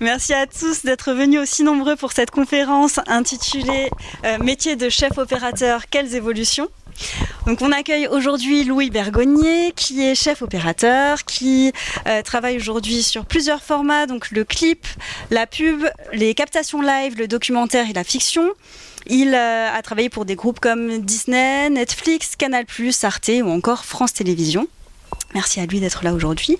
[0.00, 3.90] Merci à tous d'être venus aussi nombreux pour cette conférence intitulée
[4.24, 6.68] euh, Métier de chef opérateur, quelles évolutions?
[7.46, 11.72] Donc on accueille aujourd'hui Louis Bergonnier qui est chef opérateur, qui
[12.06, 14.86] euh, travaille aujourd'hui sur plusieurs formats, donc le clip,
[15.30, 18.48] la pub, les captations live, le documentaire et la fiction.
[19.06, 22.66] Il euh, a travaillé pour des groupes comme Disney, Netflix, Canal+,
[23.02, 24.68] Arte ou encore France Télévisions.
[25.34, 26.56] Merci à lui d'être là aujourd'hui.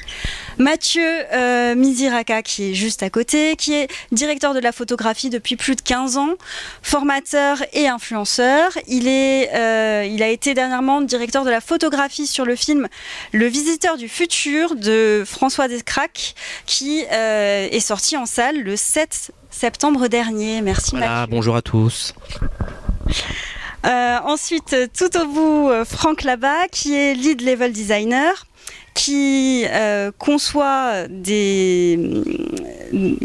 [0.58, 5.56] Mathieu euh, Miziraka, qui est juste à côté, qui est directeur de la photographie depuis
[5.56, 6.34] plus de 15 ans,
[6.82, 8.72] formateur et influenceur.
[8.86, 12.88] Il, est, euh, il a été dernièrement directeur de la photographie sur le film
[13.32, 16.34] Le Visiteur du Futur de François Descraques,
[16.66, 20.60] qui euh, est sorti en salle le 7 septembre dernier.
[20.60, 22.14] Merci voilà, Bonjour à tous.
[23.86, 28.47] Euh, ensuite, tout au bout, Franck Labat, qui est lead level designer
[28.94, 31.98] qui euh, conçoit des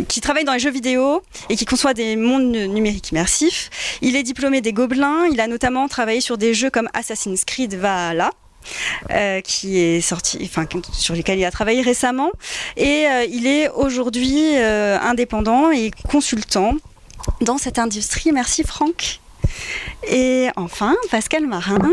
[0.08, 3.70] qui travaille dans les jeux vidéo et qui conçoit des mondes numériques immersifs.
[4.02, 7.76] Il est diplômé des Gobelins, il a notamment travaillé sur des jeux comme Assassin's Creed
[7.76, 8.30] Valhalla.
[9.12, 12.32] Euh, qui est sorti, enfin sur lesquels il a travaillé récemment,
[12.78, 16.76] et euh, il est aujourd'hui euh, indépendant et consultant
[17.42, 18.32] dans cette industrie.
[18.32, 19.20] Merci Franck.
[20.08, 21.92] Et enfin, Pascal Marin,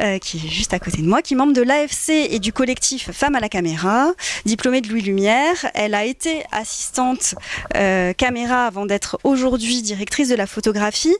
[0.00, 2.52] euh, qui est juste à côté de moi, qui est membre de l'AFC et du
[2.52, 4.12] collectif Femmes à la caméra,
[4.44, 5.54] diplômée de Louis Lumière.
[5.74, 7.34] Elle a été assistante
[7.76, 11.16] euh, caméra avant d'être aujourd'hui directrice de la photographie.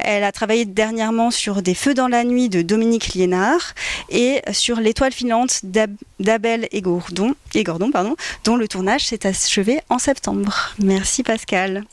[0.00, 3.74] Elle a travaillé dernièrement sur Des Feux dans la nuit de Dominique Liénard
[4.10, 6.82] et sur L'étoile filante d'Abel et
[7.92, 10.74] pardon, dont le tournage s'est achevé en septembre.
[10.78, 11.84] Merci Pascal.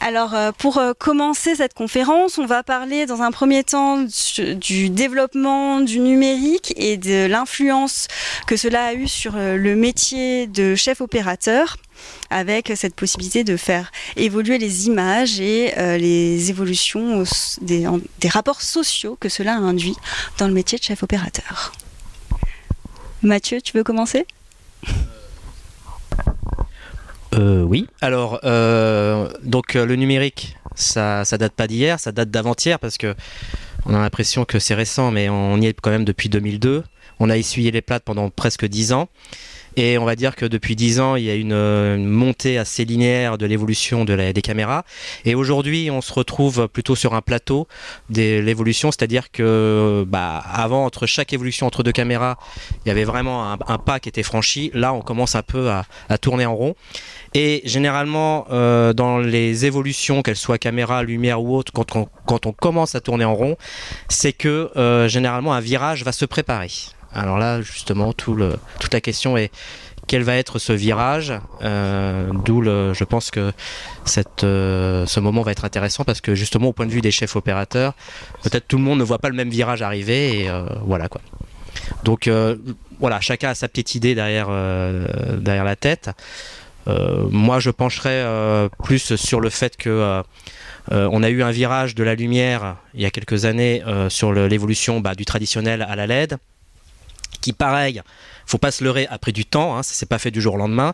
[0.00, 4.04] Alors, euh, pour euh, commencer cette conférence, on va parler dans un premier temps
[4.60, 8.06] du développement du numérique et de l'influence
[8.46, 11.78] que cela a eu sur euh, le métier de chef opérateur
[12.30, 17.24] avec cette possibilité de faire évoluer les images et les évolutions
[17.60, 17.88] des,
[18.28, 19.96] rapports sociaux que cela induit
[20.38, 21.72] dans le métier de chef opérateur.
[23.22, 24.26] Mathieu, tu veux commencer?
[27.34, 27.86] Euh, oui.
[28.00, 32.96] Alors, euh, donc euh, le numérique, ça, ça date pas d'hier, ça date d'avant-hier parce
[32.96, 33.14] que
[33.86, 36.84] on a l'impression que c'est récent, mais on y est quand même depuis 2002.
[37.20, 39.08] On a essuyé les plates pendant presque 10 ans.
[39.76, 42.84] Et on va dire que depuis 10 ans, il y a une, une montée assez
[42.84, 44.84] linéaire de l'évolution de des caméras.
[45.24, 47.68] Et aujourd'hui, on se retrouve plutôt sur un plateau
[48.10, 52.38] de l'évolution, c'est-à-dire que bah, avant, entre chaque évolution entre deux caméras,
[52.84, 54.72] il y avait vraiment un, pas qui était franchi.
[54.74, 56.74] Là, on commence un peu à tourner en rond.
[57.34, 61.96] Et généralement, euh, dans les évolutions, qu'elles soient caméra, lumière ou autre, quand
[62.46, 63.56] on, commence à tourner en rond,
[64.08, 66.70] c'est que euh, généralement un virage va se préparer.
[67.12, 69.50] Alors là, justement, toute la question est
[70.06, 73.52] quel va être ce virage euh, D'où je pense que
[74.42, 77.36] euh, ce moment va être intéressant parce que justement, au point de vue des chefs
[77.36, 77.94] opérateurs,
[78.42, 80.50] peut-être tout le monde ne voit pas le même virage arriver et
[80.82, 81.20] voilà quoi.
[82.04, 82.30] Donc
[82.98, 86.10] voilà, chacun a sa petite idée derrière la tête.
[86.88, 88.24] Euh, moi, je pencherais
[88.82, 90.22] plus sur le fait que
[90.90, 95.00] on a eu un virage de la lumière il y a quelques années sur l'évolution
[95.00, 96.38] bah, du traditionnel à la LED
[97.40, 98.02] qui pareil,
[98.46, 100.58] faut pas se leurrer, après du temps, hein, ça s'est pas fait du jour au
[100.58, 100.92] lendemain.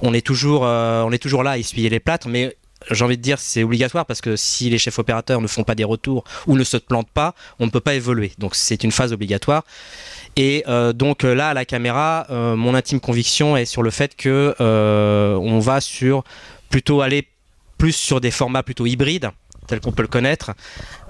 [0.00, 2.56] On est toujours, euh, on est toujours là à essuyer les plâtres, mais
[2.90, 5.74] j'ai envie de dire c'est obligatoire parce que si les chefs opérateurs ne font pas
[5.74, 8.32] des retours ou ne se plantent pas, on ne peut pas évoluer.
[8.38, 9.64] Donc c'est une phase obligatoire.
[10.36, 14.16] Et euh, donc là à la caméra, euh, mon intime conviction est sur le fait
[14.16, 16.24] que euh, on va sur
[16.70, 17.28] plutôt aller
[17.78, 19.30] plus sur des formats plutôt hybrides
[19.66, 20.52] tel qu'on peut le connaître,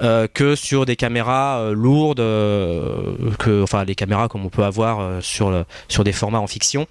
[0.03, 3.15] euh, que sur des caméras euh, lourdes, euh,
[3.63, 6.87] enfin les caméras comme on peut avoir euh, sur, sur des formats en fiction.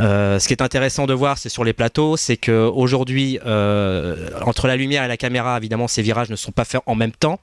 [0.00, 4.66] Euh, ce qui est intéressant de voir, c'est sur les plateaux, c'est que aujourd'hui, entre
[4.66, 7.40] la lumière et la caméra, évidemment, ces virages ne sont pas faits en même temps.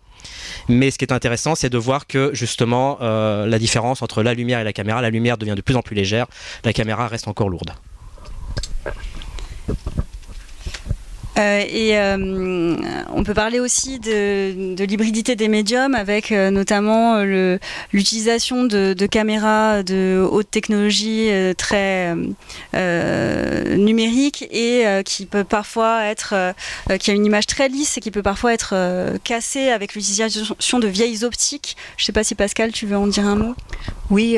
[0.70, 4.60] Mais ce qui est intéressant, c'est de voir que justement, la différence entre la lumière
[4.60, 6.28] et la caméra, la lumière devient de plus en plus légère,
[6.64, 7.72] la caméra reste encore lourde.
[11.38, 12.78] Euh, et euh,
[13.14, 17.24] on peut parler aussi de, l'hybridité des médiums avec euh, notamment
[17.92, 22.16] l'utilisation de, de, caméras de haute technologie très
[23.76, 26.54] numérique et qui peut parfois être,
[27.00, 28.76] qui a une image très lisse et qui peut parfois être
[29.24, 31.76] cassée avec l'utilisation de vieilles optiques.
[31.98, 33.56] Je ne sais pas si Pascal, tu veux en dire un mot?
[34.10, 34.38] Oui,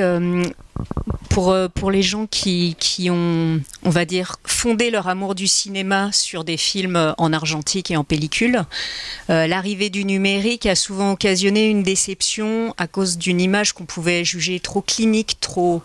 [1.29, 2.75] pour, pour les gens qui,
[3.11, 7.95] ont, on va dire, fondé leur amour du cinéma sur des films en argentique et
[7.95, 8.63] en pellicule,
[9.29, 14.25] euh, l'arrivée du numérique a souvent occasionné une déception à cause d'une image qu'on pouvait
[14.25, 15.83] juger trop clinique, trop,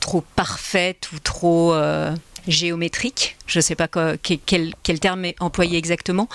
[0.00, 1.74] trop parfaite ou trop...
[1.74, 2.14] Euh,
[2.46, 3.36] géométrique.
[3.46, 3.88] Je ne sais pas
[4.22, 6.30] quel, quel, terme est employé exactement.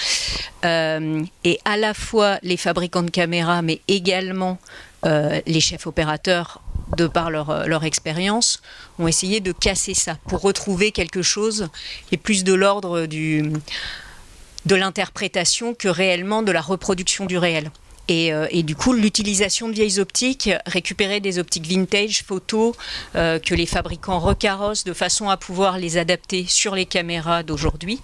[0.64, 4.60] et à la fois les fabricants de caméras, mais également
[5.04, 6.62] les chefs opérateurs
[6.98, 8.62] de par leur, leur expérience,
[9.00, 11.70] ont essayé de casser ça pour retrouver quelque chose
[12.10, 17.72] qui plus de l'ordre de l'interprétation que réellement de la reproduction du réel.
[18.12, 22.76] Euh, et, du coup, l'utilisation de vieilles optiques, récupérer des optiques vintage, photos,
[23.16, 28.02] euh, que les fabricants recarrossent de façon à pouvoir les adapter sur les caméras d'aujourd'hui,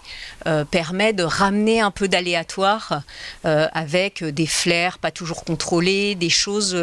[0.47, 3.03] euh, permet de ramener un peu d'aléatoire
[3.43, 6.77] avec des flares pas toujours contrôlés, des choses,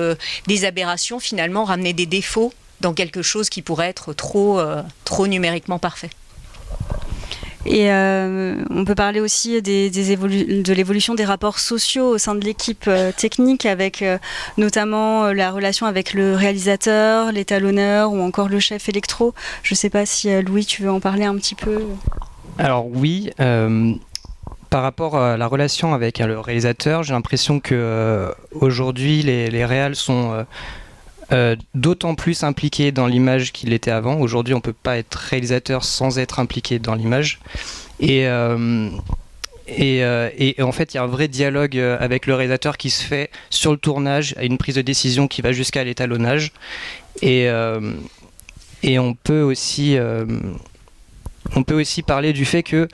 [0.46, 4.60] des aberrations finalement, ramener des défauts dans quelque chose qui pourrait être trop,
[5.04, 6.10] trop numériquement parfait.
[7.66, 12.84] Et euh, on peut parler aussi de l'évolution des rapports sociaux au sein de l'équipe
[12.86, 14.18] euh, technique, avec euh,
[14.56, 19.34] notamment la relation avec le réalisateur, l'étalonneur ou encore le chef électro.
[19.62, 21.82] Je ne sais pas si Louis, tu veux en parler un petit peu.
[22.58, 23.30] Alors oui.
[24.68, 29.94] Par rapport à la relation avec le réalisateur, j'ai l'impression que aujourd'hui les, les réals
[29.94, 30.44] sont
[31.74, 34.20] d'autant plus impliqué dans l'image qu'il était avant.
[34.20, 37.40] Aujourd'hui, on peut pas être réalisateur sans être impliqué dans l'image.
[38.00, 38.90] Et, euh,
[39.80, 40.30] euh,
[40.60, 43.30] en fait, il y a un vrai dialogue euh, avec le réalisateur qui se fait
[43.50, 46.52] sur le tournage, à une prise de décision qui va jusqu'à l'étalonnage.
[47.22, 47.48] Et
[48.98, 49.96] on peut aussi
[51.54, 52.88] on peut aussi parler du fait que,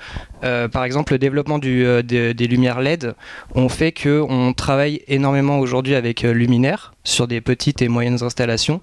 [0.44, 3.14] euh, par exemple, le développement euh, des, lumières LED
[3.54, 8.80] ont fait qu'on travaille énormément aujourd'hui avec euh, Luminaire sur des petites et moyennes installations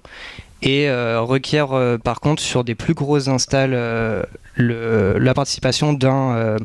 [0.62, 1.68] et requiert
[2.04, 3.74] par contre sur des plus grosses installs
[4.58, 6.58] la participation d'un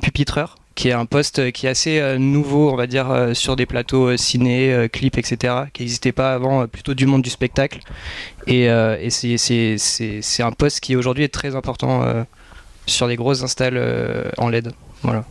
[0.00, 3.54] pupitreur qui est un poste qui est assez euh, nouveau, on va dire, euh, sur
[3.54, 7.80] des plateaux euh, ciné, clips, etc., qui n'existait pas avant, plutôt du monde du spectacle.
[8.46, 8.66] Et,
[9.10, 12.24] c'est un poste qui aujourd'hui est très important
[12.86, 14.72] sur des grosses installs en LED.
[15.02, 15.24] Voilà.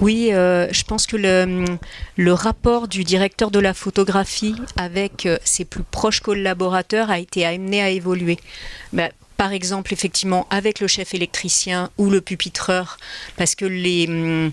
[0.00, 1.64] Oui, je pense que le,
[2.16, 7.82] le, rapport du directeur de la photographie avec ses plus proches collaborateurs a été amené
[7.82, 8.38] à évoluer.
[8.92, 9.08] Bah,
[9.42, 12.96] par exemple, effectivement, avec le chef électricien ou le pupitreur,
[13.36, 14.52] parce que les, hum,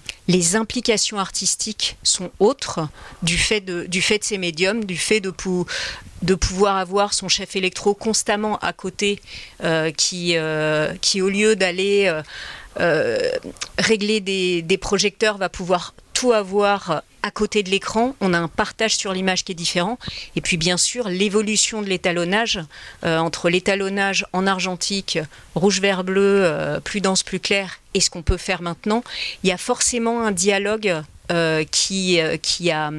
[0.56, 2.90] implications artistiques sont autres
[3.22, 3.88] du fait de,
[4.22, 5.32] ces médiums, du fait de,
[6.24, 9.22] de pouvoir avoir son chef électro constamment à côté,
[9.64, 12.12] euh, qui, euh, qui au lieu d'aller
[12.80, 13.32] euh,
[13.78, 18.98] régler des projecteurs, va pouvoir tout avoir à côté de l'écran, on a un partage
[18.98, 19.98] sur l'image qui est différent.
[20.36, 22.60] Et puis bien sûr, l'évolution de l'étalonnage,
[23.06, 25.18] euh, entre l'étalonnage en argentique,
[25.56, 29.02] rouge, vert, bleu, euh, plus dense, plus clair, et ce qu'on peut faire maintenant,
[29.44, 30.94] il y a forcément un dialogue
[31.32, 32.92] euh, qui, qui, a,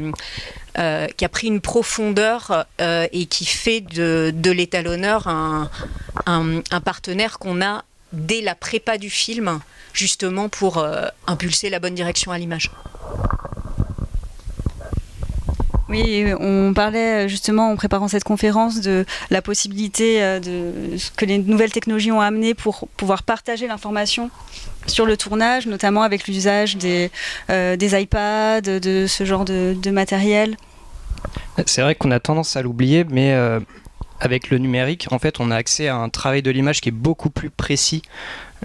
[1.17, 5.69] qui a pris une profondeur et qui fait de, de l'étalonneur un,
[6.25, 7.85] un, partenaire qu'on a
[8.15, 9.61] dès la prépa du film,
[9.93, 10.85] justement pour
[11.27, 12.71] impulser la bonne direction à l'image.
[15.91, 21.25] Oui, on parlait justement en préparant cette conférence de la possibilité euh, de ce que
[21.25, 24.31] les nouvelles technologies ont amené pour pouvoir partager l'information
[24.87, 27.11] sur le tournage, notamment avec l'usage des,
[27.51, 30.57] euh, des iPads, de ce genre de, matériel.
[31.67, 33.59] C'est vrai qu'on a tendance à l'oublier, mais euh,
[34.21, 36.93] avec le numérique, en fait, on a accès à un travail de l'image qui est
[36.93, 38.03] beaucoup plus précis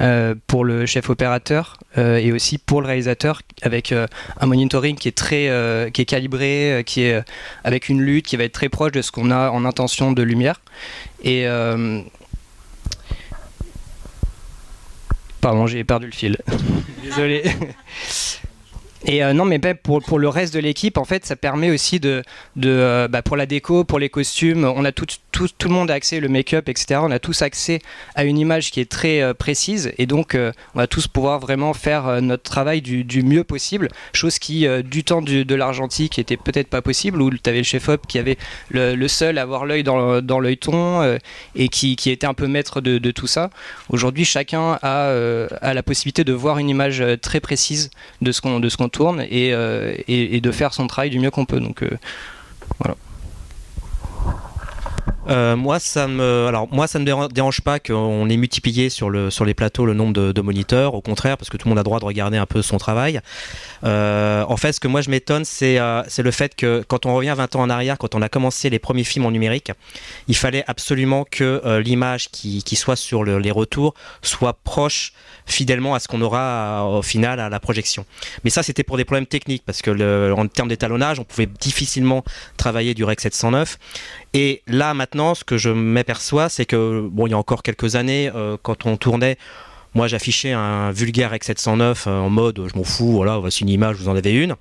[0.02, 4.08] euh, pour le chef opérateur euh, et aussi pour le réalisateur avec euh,
[4.42, 5.46] un monitoring qui est très
[5.94, 7.24] qui est calibré qui est
[7.64, 10.22] avec une lutte qui va être très proche de ce qu'on a en intention de
[10.22, 10.60] lumière.
[11.24, 11.46] Et
[15.40, 16.38] pardon j'ai perdu le fil.
[17.04, 17.44] Désolé
[19.06, 21.70] et euh, non, mais ben, pour, pour le reste de l'équipe, en fait, ça permet
[21.70, 22.24] aussi de,
[22.56, 25.74] de euh, bah, pour la déco, pour les costumes, on a tout, tout, tout le
[25.74, 27.00] monde a accès, le make-up, etc.
[27.04, 27.82] On a tous accès
[28.16, 31.74] à une image qui est très euh, précise, et donc on va tous pouvoir vraiment
[31.74, 36.68] faire notre travail du, du, mieux possible, chose qui, du temps de l'argentique, était peut-être
[36.68, 38.38] pas possible, où tu avais le chef-op qui avait
[38.70, 41.18] le, seul à avoir l'œil dans, dans l'œilleton
[41.56, 43.50] et qui, qui, était un peu maître de, de tout ça.
[43.90, 48.60] Aujourd'hui, chacun a, a, la possibilité de voir une image très précise de ce qu'on
[48.86, 51.60] qu'on tourne euh, et, de faire son travail du mieux qu'on peut.
[51.60, 51.90] Donc euh,
[52.80, 52.96] voilà.
[55.28, 59.10] Euh, moi, ça me, alors moi, ça ne me dérange pas qu'on ait multiplié sur
[59.10, 60.94] le sur les plateaux le nombre de, moniteurs.
[60.94, 63.20] Au contraire, parce que tout le monde a droit de regarder un peu son travail.
[63.84, 67.16] Euh, en fait, ce que moi je m'étonne, c'est euh, le fait que quand on
[67.16, 69.72] revient 20 ans en arrière, quand on a commencé les premiers films en numérique,
[70.28, 75.14] il fallait absolument que l'image qui, soit sur les retours soit proche
[75.46, 78.06] fidèlement à ce qu'on aura au final à la projection.
[78.44, 82.24] Mais ça, c'était pour des problèmes techniques, parce que en termes d'étalonnage, on pouvait difficilement
[82.58, 83.78] travailler du REC 709
[84.36, 87.96] Et là maintenant, ce que je m'aperçois, c'est que bon, il y a encore quelques
[87.96, 88.30] années,
[88.62, 89.38] quand on tournait
[89.96, 93.96] moi, j'affichais un vulgaire x 709 en mode je m'en fous, voilà, voici une image,
[93.96, 94.56] vous en avez une.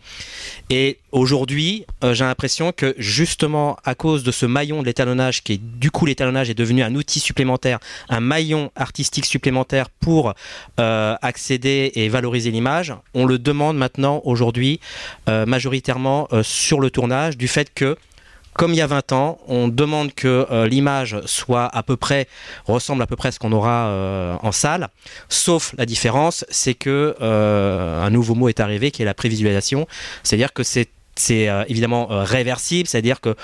[0.71, 5.55] Et aujourd'hui, euh, j'ai l'impression que justement à cause de ce maillon de l'étalonnage, qui
[5.55, 10.35] est du coup l'étalonnage est devenu un outil supplémentaire, un maillon artistique supplémentaire pour
[10.79, 14.79] euh, accéder et valoriser l'image, on le demande maintenant aujourd'hui
[15.29, 17.97] euh, majoritairement sur le tournage du fait que
[18.55, 22.29] comme il y a 20 ans, on demande que euh, l'image soit à peu près,
[22.67, 24.89] ressemble à peu près à ce qu'on aura euh, en salle,
[25.29, 29.87] sauf la différence, c'est que euh, un nouveau mot est arrivé qui est la prévisualisation,
[30.23, 30.89] c'est-à-dire que c'est
[31.69, 33.37] évidemment réversible, c'est-à-dire que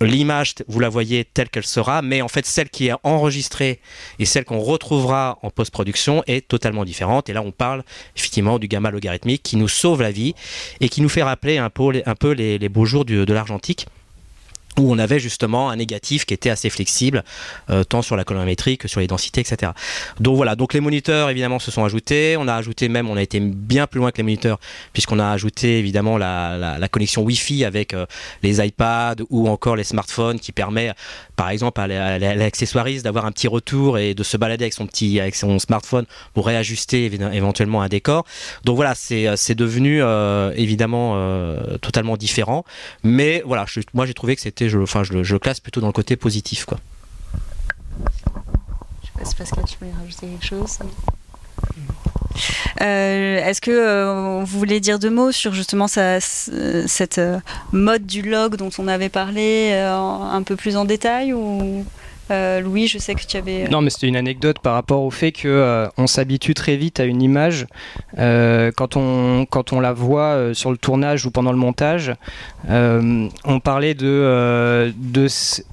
[0.00, 3.80] l'image, vous la voyez telle qu'elle sera, mais en fait celle qui est enregistrée
[4.18, 7.28] et celle qu'on retrouvera en post-production est totalement différente.
[7.28, 7.82] Et là, on parle
[8.16, 10.34] effectivement du gamma logarithmique qui nous sauve la vie
[10.80, 13.88] et qui nous fait rappeler un peu, un peu les, beaux jours de l'argentique
[14.78, 17.24] où on avait justement un négatif qui était assez flexible,
[17.70, 19.72] euh, tant sur la colorimétrie que sur les densités, etc.
[20.20, 23.22] Donc voilà, donc les moniteurs évidemment se sont ajoutés, on a ajouté même, on a
[23.22, 24.58] été bien plus loin que les moniteurs,
[24.92, 28.06] puisqu'on a ajouté évidemment la, connexion Wi-Fi avec euh,
[28.42, 30.92] les iPads ou encore les smartphones qui permet
[31.38, 35.20] par exemple à l'accessoiriste d'avoir un petit retour et de se balader avec son petit
[35.20, 36.04] avec son smartphone
[36.34, 38.26] pour réajuster éventuellement un décor.
[38.64, 40.02] Donc voilà, c'est euh, devenu
[40.56, 41.16] évidemment
[41.80, 42.64] totalement différent,
[43.04, 45.92] mais voilà, moi j'ai trouvé que c'était je, enfin, je, le classe plutôt dans le
[45.92, 46.64] côté positif.
[46.64, 46.78] Quoi.
[49.02, 50.86] Je sais pas si Pascal, tu voulais rajouter quelque chose euh,
[52.80, 57.38] Est-ce que euh, vous voulez dire deux mots sur justement cette euh,
[57.72, 61.84] mode du log dont on avait parlé un peu plus en détail ou
[62.30, 63.64] euh, Louis, je sais que tu avais.
[63.64, 66.76] Euh, non, mais c'était une anecdote par rapport au fait que euh, on s'habitue très
[66.76, 67.66] vite à une image
[68.16, 72.12] quand on quand on la voit sur le tournage ou pendant le montage.
[72.68, 75.26] on parlait de de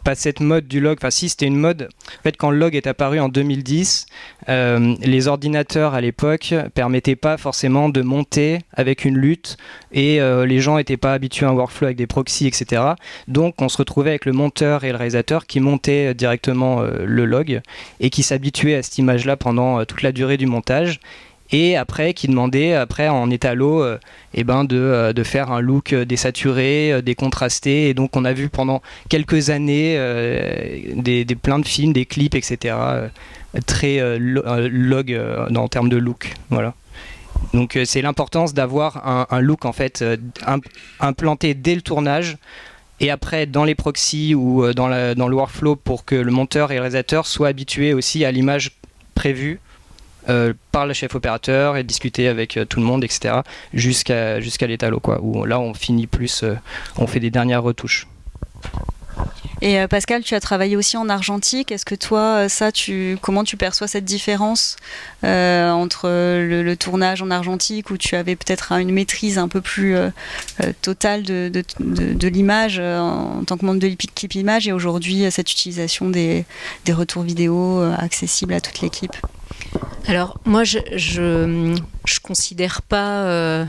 [0.03, 0.97] pas cette mode du log.
[0.99, 1.89] Enfin, si c'était une mode.
[2.19, 4.05] En fait, quand le log est apparu en 2010,
[4.47, 9.57] les ordinateurs à l'époque permettaient pas forcément de monter avec une lutte
[9.91, 12.81] et les gens n'étaient pas habitués à un workflow avec des proxys, etc.
[13.27, 17.25] Donc, on se retrouvait avec le monteur et le réalisateur qui montaient directement euh, le
[17.25, 17.61] log
[17.99, 20.99] et qui s'habituait à cette image-là pendant euh, toute la durée du montage
[21.55, 23.97] et après qui demandait après en étalo euh,
[24.33, 28.81] eh ben de, de, faire un look désaturé, décontrasté et donc on a vu pendant
[29.09, 29.95] quelques années
[30.95, 32.75] des, des, plein de films, des clips etc
[33.65, 35.19] très log
[35.55, 36.73] en termes de look voilà.
[37.53, 40.03] Donc c'est l'importance d'avoir un, look en fait
[40.99, 42.37] implanté dès le tournage
[42.99, 46.71] et après dans les proxys ou euh, dans, dans, le workflow pour que le monteur
[46.71, 48.71] et le réalisateur soient habitués aussi à l'image
[49.15, 49.59] prévue
[50.29, 53.41] euh, par le chef opérateur et discuter avec euh, tout le monde, etc.
[53.73, 55.19] jusqu'à jusqu'à l'étalo, quoi.
[55.21, 56.43] Où là on finit plus,
[56.97, 58.07] on fait des dernières retouches.
[59.61, 61.71] Et euh, Pascal, tu as travaillé aussi en argentique.
[61.71, 64.75] Est-ce que toi, euh, ça, tu, comment tu perçois cette différence
[65.23, 69.95] euh, entre le, tournage en argentique où tu avais peut-être une maîtrise un peu plus
[70.81, 76.43] totale de, l'image en tant que membre de l'équipe image et aujourd'hui cette utilisation des,
[76.83, 79.15] des retours vidéo accessibles à toute l'équipe?
[80.07, 83.65] Alors moi, je, je, je considère pas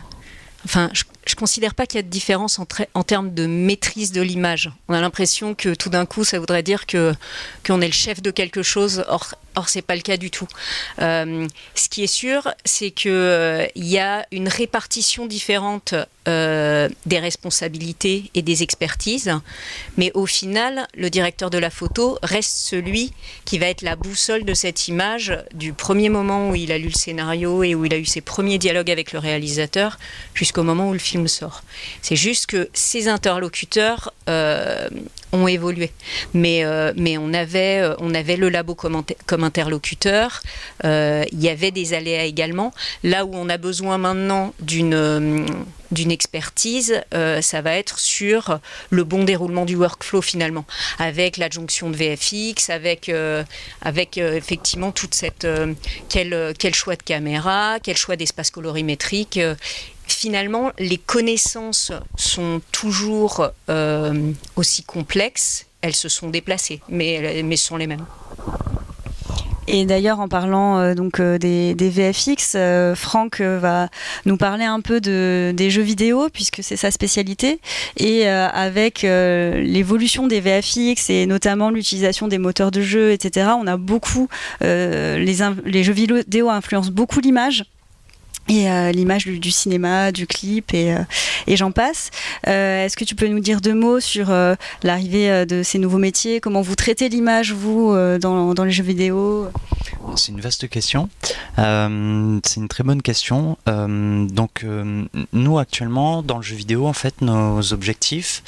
[0.65, 4.23] enfin, je, je considère pas qu'il y a de différence en, termes de maîtrise de
[4.23, 4.71] l'image.
[4.89, 8.31] On a l'impression que tout d'un coup, ça voudrait dire qu'on est le chef de
[8.31, 9.05] quelque chose.
[9.09, 10.47] Or, or c'est pas le cas du tout.
[11.01, 15.95] Euh, ce qui est sûr, c'est que euh, il y a une répartition différente
[16.29, 19.33] euh, des responsabilités et des expertises,
[19.97, 23.13] mais au final, le directeur de la photo reste celui
[23.45, 26.89] qui va être la boussole de cette image du premier moment où il a lu
[26.89, 29.99] le scénario et où il a eu ses premiers dialogues avec le réalisateur
[30.35, 31.63] jusqu'au moment où le film sort.
[32.03, 34.89] C'est juste que ces interlocuteurs euh,
[35.33, 35.91] ont évolué.
[36.35, 40.43] Mais, euh, mais on, avait, euh, on avait le labo comme, comme interlocuteur,
[40.85, 42.73] il y avait des aléas également.
[43.03, 45.47] Là où on a besoin maintenant d'une
[45.93, 48.59] d'une expertise, ça va être sur
[48.91, 50.65] le bon déroulement du workflow finalement,
[50.99, 53.11] avec l'adjonction de VFX, avec,
[53.83, 55.47] avec effectivement toute cette
[56.09, 59.39] quel, quel choix de caméra, quel choix d'espace colorimétrique
[60.07, 67.87] finalement, les connaissances sont toujours euh, aussi complexes, elles se sont déplacées, mais, sont les
[67.87, 68.05] mêmes.
[69.69, 72.57] Et d'ailleurs, en parlant euh, donc euh, des, VFX,
[72.95, 73.89] Franck va
[74.25, 77.61] nous parler un peu de, des jeux vidéo puisque c'est sa spécialité.
[77.97, 83.77] Et avec l'évolution des VFX et notamment l'utilisation des moteurs de jeu, etc., on a
[83.77, 84.29] beaucoup
[84.61, 87.65] les, les jeux vidéo influencent beaucoup l'image
[88.49, 91.03] et euh, l'image du, cinéma, du clip et, euh,
[91.49, 92.11] j'en passe.
[92.47, 94.33] Euh, Est-ce que tu peux nous dire deux mots sur
[94.83, 96.41] l'arrivée de ces nouveaux métiers?
[96.41, 99.49] Comment vous traitez l'image, vous, dans, les jeux vidéo?
[100.17, 101.09] C'est une vaste question.
[101.57, 103.57] C'est une très bonne question.
[103.67, 104.65] donc,
[105.33, 108.43] nous, actuellement, dans le jeu vidéo, en fait, nos objectifs,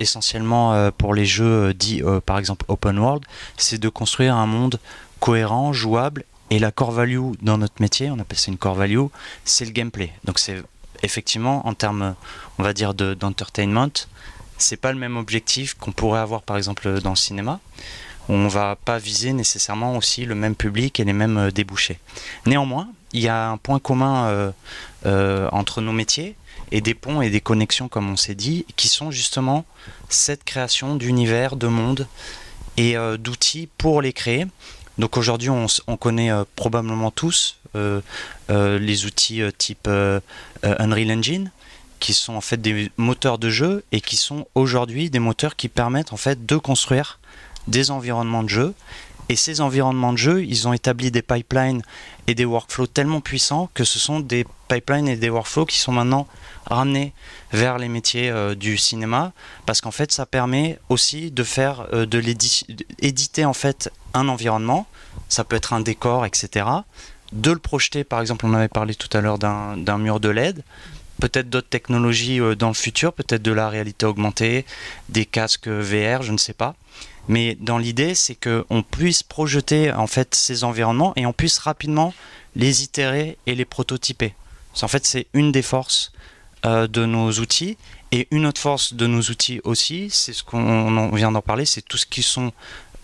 [0.00, 3.24] essentiellement pour les jeux dits, par exemple, open world,
[3.56, 4.78] c'est de construire un monde
[5.20, 9.06] cohérent, jouable et la core value dans notre métier, on appelle ça une core value,
[9.44, 10.12] c'est le gameplay.
[10.24, 10.62] Donc c'est
[11.02, 12.14] effectivement en termes,
[12.58, 14.06] on va dire, d'entertainment,
[14.58, 17.60] c'est pas le même objectif qu'on pourrait avoir par exemple dans le cinéma.
[18.28, 21.98] On va pas viser nécessairement aussi le même public et les mêmes euh, débouchés.
[22.44, 24.50] Néanmoins, il y a un point commun euh,
[25.06, 26.36] euh, entre nos métiers
[26.70, 29.64] et des ponts et des connexions, comme on s'est dit, qui sont justement
[30.10, 32.06] cette création d'univers, de monde
[32.76, 34.46] et d'outils pour les créer.
[34.98, 38.00] Donc aujourd'hui, on, on, connaît euh, probablement tous euh,
[38.50, 39.88] euh, les outils type
[40.62, 41.50] Unreal Engine,
[42.00, 45.68] qui sont en fait des moteurs de jeu et qui sont aujourd'hui des moteurs qui
[45.68, 47.18] permettent en fait de construire
[47.68, 48.74] des environnements de jeu.
[49.28, 51.82] Et ces environnements de jeu, ils ont établi des pipelines
[52.26, 55.92] et des workflows tellement puissants que ce sont des pipelines et des workflows qui sont
[55.92, 56.26] maintenant
[56.66, 57.12] ramenés
[57.52, 59.32] vers les métiers euh, du cinéma.
[59.66, 64.86] Parce qu'en fait ça permet aussi de faire euh, de l'éditer en fait un environnement.
[65.28, 66.66] Ça peut être un décor etc
[67.32, 70.64] de le projeter par exemple on avait parlé tout à l'heure d'un mur de LED
[71.20, 73.12] peut-être d'autres technologies euh, dans le futur.
[73.12, 74.64] Peut-être de la réalité augmentée
[75.08, 76.74] des casques VR je ne sais pas
[77.28, 81.58] mais dans l'idée c'est que on puisse projeter en fait ces environnements et on puisse
[81.58, 82.14] rapidement
[82.56, 84.34] les itérer et les prototyper
[84.82, 86.12] en fait c'est une des forces
[86.66, 87.76] euh, de nos outils.
[88.10, 91.82] Et une autre force de nos outils aussi, c'est ce qu'on vient d'en parler, c'est
[91.82, 92.50] tout ce qui sont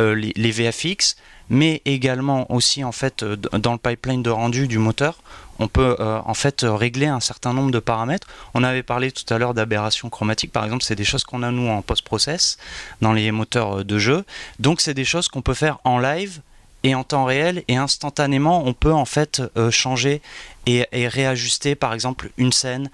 [0.00, 1.14] euh, les, les, VFX,
[1.50, 5.18] mais également aussi en fait euh, dans le pipeline de rendu du moteur,
[5.58, 8.26] on peut euh, en fait régler un certain nombre de paramètres.
[8.54, 11.50] On avait parlé tout à l'heure d'aberration chromatique, par exemple, c'est des choses qu'on a
[11.50, 12.58] nous en post-process
[13.00, 14.24] dans les moteurs de jeu.
[14.58, 16.40] Donc c'est des choses qu'on peut faire en live
[16.84, 20.20] et en temps réel et instantanément on peut en fait euh, changer
[20.66, 22.90] et, réajuster par exemple une scène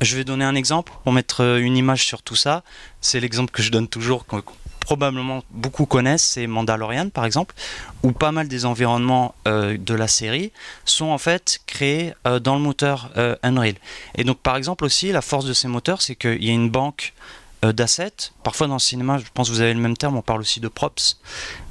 [0.00, 2.62] je vais donner un exemple pour mettre euh, une image sur tout ça.
[3.00, 4.36] C'est l'exemple que je donne toujours, que
[4.86, 7.56] probablement beaucoup connaissent, c'est Mandalorian par exemple,
[8.04, 10.52] où pas mal des environnements euh, de la série
[10.84, 13.74] sont en fait créés euh, dans le moteur euh, Unreal.
[14.14, 16.70] Et donc par exemple aussi, la force de ces moteurs, c'est qu'il y a une
[16.70, 17.14] banque
[17.62, 18.30] d'assets.
[18.44, 20.60] Parfois dans le cinéma, je pense que vous avez le même terme, on parle aussi
[20.60, 21.18] de props,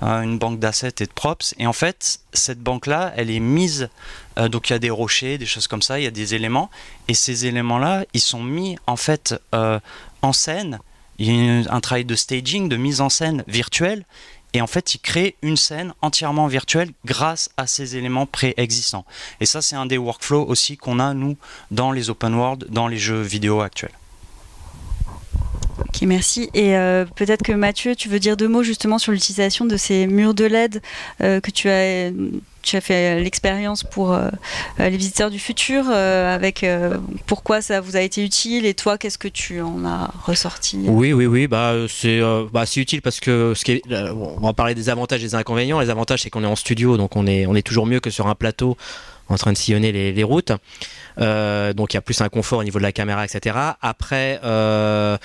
[0.04, 1.56] euh, une banque d'assets et de props.
[1.58, 3.88] Et en fait, cette banque-là, elle est mise,
[4.36, 6.70] donc il y a des rochers, des choses comme ça, il y a des éléments,
[7.08, 10.80] et ces éléments-là, ils sont mis en fait en scène.
[11.20, 14.06] Il y a un travail de staging, de mise en scène virtuelle,
[14.56, 19.06] et en fait, il crée une scène entièrement virtuelle grâce à ces éléments préexistants.
[19.42, 21.36] Et ça, c'est un des workflows aussi qu'on a, nous,
[21.72, 23.92] dans les open world, dans les jeux vidéo actuels.
[25.80, 26.50] Ok, merci.
[26.54, 30.08] Et euh, peut-être que Mathieu, tu veux dire deux mots justement sur l'utilisation de ces
[30.08, 30.82] murs de LED
[31.20, 32.12] euh, que tu as,
[32.66, 34.30] tu as fait l'expérience pour euh,
[34.80, 36.98] les visiteurs du futur, euh, avec euh,
[37.28, 41.14] pourquoi ça vous a été utile et toi, qu'est-ce que tu en as ressorti Oui,
[41.14, 42.20] oui, oui, bah c'est
[42.52, 45.80] bah, utile parce que ce qui est, on va parler des avantages et des inconvénients.
[45.80, 48.10] Les avantages, c'est qu'on est en studio, donc on est, on est toujours mieux que
[48.10, 48.76] sur un plateau
[49.30, 50.52] en train de sillonner les routes.
[51.20, 53.56] Euh, donc il y a plus un confort au niveau de la caméra, etc.
[53.82, 55.18] Après, euh,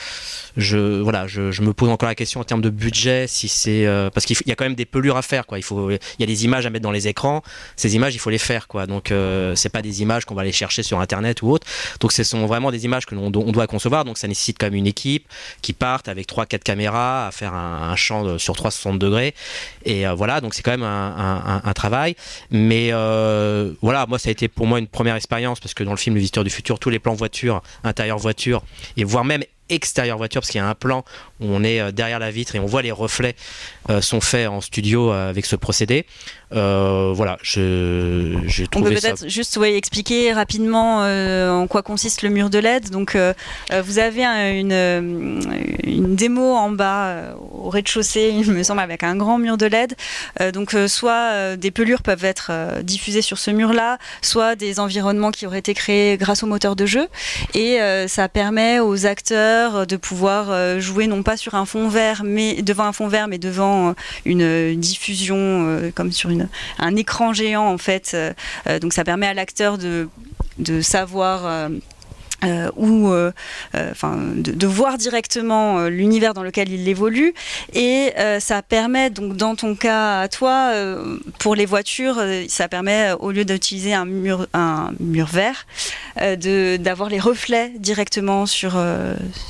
[0.57, 4.11] je voilà, je, me pose encore la question en termes de budget, si c'est euh,
[4.11, 5.59] parce qu'il y a quand même des pelures à faire, quoi.
[5.59, 7.43] Il faut, il y a des images à mettre dans les écrans.
[7.77, 8.87] Ces images, il faut les faire, quoi.
[8.87, 9.13] Donc
[9.55, 11.67] c'est pas des images qu'on va aller chercher sur internet ou autre.
[12.01, 14.05] Donc ce sont vraiment des images que l'on on doit concevoir.
[14.05, 15.27] Donc ça nécessite quand même une équipe
[15.63, 19.35] qui parte avec trois quatre caméras à faire un, champ sur 360 degrés.
[19.85, 22.17] Et voilà, donc c'est quand même un, travail.
[22.51, 22.91] Mais
[23.83, 26.15] voilà, moi ça a été pour moi une première expérience parce que dans le film
[26.15, 28.63] Le Visiteur du Futur, tous les plans voiture, intérieur voiture,
[28.97, 31.05] et voire même extérieur voiture, parce qu'il y a un plan
[31.41, 33.37] où on est euh, derrière la vitre et on voit les reflets
[33.89, 36.07] euh, sont faits en studio euh, avec ce procédé.
[36.53, 42.23] Euh, voilà, j'ai trouvé On peut peut-être juste ouais, expliquer rapidement euh, en quoi consiste
[42.23, 42.91] le mur de LED.
[42.91, 43.33] Donc, euh,
[43.85, 45.41] vous avez un, une,
[45.85, 49.95] une démo en bas au rez-de-chaussée, il me semble, avec un grand mur de LED.
[50.53, 52.51] donc, soit des pelures peuvent être
[52.83, 56.87] diffusées sur ce mur-là, soit des environnements qui auraient été créés grâce au moteur de
[56.87, 57.07] jeu.
[57.55, 62.63] Et ça permet aux acteurs de pouvoir jouer non pas sur un fond vert, mais
[62.63, 66.40] devant un fond vert, mais devant une diffusion comme sur une
[66.79, 68.13] un écran géant en fait.
[68.15, 70.09] Euh, donc ça permet à l'acteur de,
[70.59, 71.71] de savoir.
[72.43, 73.33] Euh, ou euh,
[73.75, 77.35] euh, enfin de, voir directement l'univers dans lequel il évolue.
[77.75, 80.73] Et ça permet donc dans ton cas à toi
[81.39, 82.17] pour les voitures
[82.49, 85.67] ça permet au lieu d'utiliser un mur un mur vert
[86.21, 88.81] de d'avoir les reflets directement sur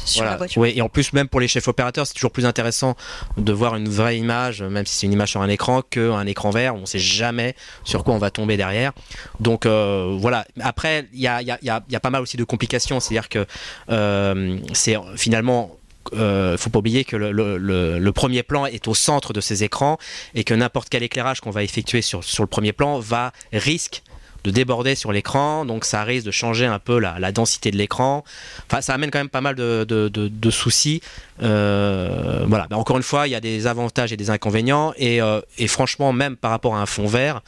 [0.05, 0.63] sur la voiture.
[0.63, 2.97] Oui, et en plus même pour les chefs opérateurs c'est toujours plus intéressant
[3.37, 6.51] de voir une vraie image même si c'est une image sur un écran qu'un écran
[6.51, 6.75] vert.
[6.75, 8.93] On ne sait jamais sur quoi on va tomber derrière.
[9.39, 10.47] Donc voilà.
[10.61, 13.47] Après il y a, y, a, y a pas mal aussi de complications c'est-à-dire que
[13.91, 15.77] euh, c'est finalement
[16.15, 19.99] euh, faut pas oublier que le, premier plan est au centre de ces écrans
[20.35, 24.03] et que n'importe quel éclairage qu'on va effectuer sur, sur, le premier plan va risque
[24.45, 28.25] de déborder sur l'écran, donc ça risque de changer un peu la, densité de l'écran.
[28.71, 31.03] Enfin, ça amène quand même pas mal de, soucis.
[31.43, 32.67] Euh, voilà.
[32.73, 36.13] encore une fois, il y a des avantages et des inconvénients, et, euh, et franchement,
[36.13, 37.43] même par rapport à un fond vert,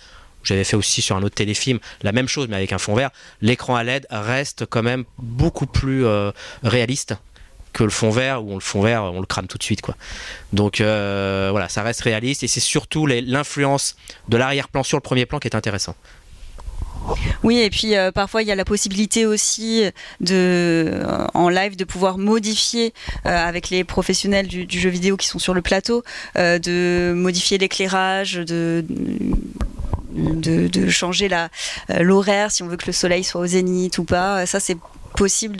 [0.45, 3.11] j'avais fait aussi sur un autre téléfilm la même chose mais avec un fond vert,
[3.41, 6.31] l'écran à LED reste quand même beaucoup plus euh,
[6.63, 7.15] réaliste
[7.73, 9.97] que le fond vert où le fond vert on le crame tout de suite quoi.
[10.53, 13.97] Donc euh, voilà, ça reste réaliste et c'est surtout l'influence
[14.29, 15.95] de l'arrière-plan sur le premier plan qui est intéressant.
[17.43, 19.85] Oui, et puis euh, parfois il y a la possibilité aussi
[20.21, 21.03] de,
[21.35, 22.93] en live de pouvoir modifier
[23.25, 26.05] avec les professionnels du, du, jeu vidéo qui sont sur le plateau,
[26.37, 28.85] de modifier l'éclairage, de
[30.13, 31.49] de, changer euh,
[32.01, 34.47] l'horaire, si on veut que le soleil soit au zénith ou pas.
[34.47, 34.77] Ça, c'est
[35.17, 35.57] possible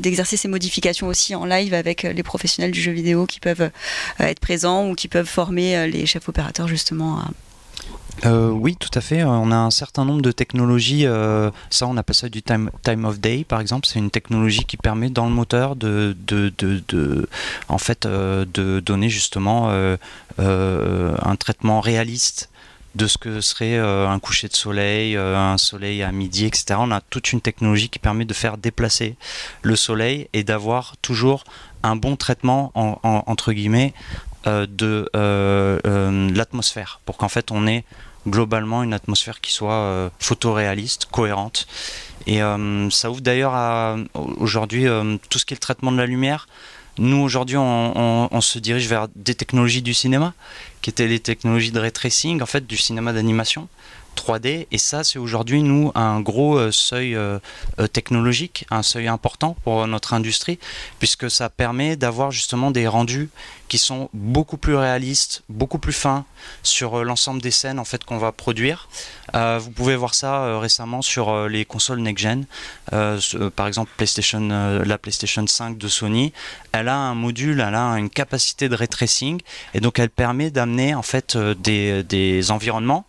[0.00, 3.60] d'exercer ces modifications aussi en live avec euh, les professionnels du jeu vidéo qui peuvent
[3.60, 3.70] euh,
[4.18, 7.22] être présents ou qui peuvent former les chefs opérateurs justement
[8.24, 9.22] oui, tout à fait.
[9.22, 11.06] On a un certain nombre de technologies.
[11.70, 13.86] ça, on appelle ça du time, time of day, par exemple.
[13.86, 17.28] C'est une technologie qui permet dans le moteur de, de, de,
[17.68, 19.70] en fait, de donner justement
[20.38, 22.50] un traitement réaliste
[22.98, 26.74] de ce que serait euh, un coucher de soleil, euh, un soleil à midi, etc.
[26.78, 29.16] On a toute une technologie qui permet de faire déplacer
[29.62, 31.44] le soleil et d'avoir toujours
[31.84, 33.94] un bon traitement, entre guillemets,
[34.48, 35.08] euh, de
[36.34, 37.84] l'atmosphère, pour qu'en fait on ait
[38.26, 41.68] globalement une atmosphère qui soit photoréaliste, cohérente.
[42.26, 42.40] Et
[42.90, 43.54] ça ouvre d'ailleurs
[44.14, 44.86] aujourd'hui
[45.30, 46.48] tout ce qui est le traitement de la lumière.
[46.98, 50.34] Nous, aujourd'hui, on, se dirige vers des technologies du cinéma,
[50.82, 53.68] qui étaient les technologies de ray tracing, en fait, du cinéma d'animation.
[54.18, 54.66] 3D.
[54.70, 57.38] Et ça, c'est aujourd'hui, nous, un gros euh, seuil euh,
[57.78, 60.58] euh, technologique, un seuil important pour notre industrie,
[60.98, 63.30] puisque ça permet d'avoir justement des rendus
[63.68, 66.24] qui sont beaucoup plus réalistes, beaucoup plus fins
[66.62, 68.88] sur l'ensemble des scènes en fait qu'on va produire.
[69.34, 72.46] Vous pouvez voir ça récemment sur les consoles next-gen.
[72.90, 76.32] par exemple, la PlayStation 5 de Sony,
[76.72, 78.88] elle a un module, elle a une capacité de ray
[79.74, 83.06] et donc elle permet d'amener en fait des, environnements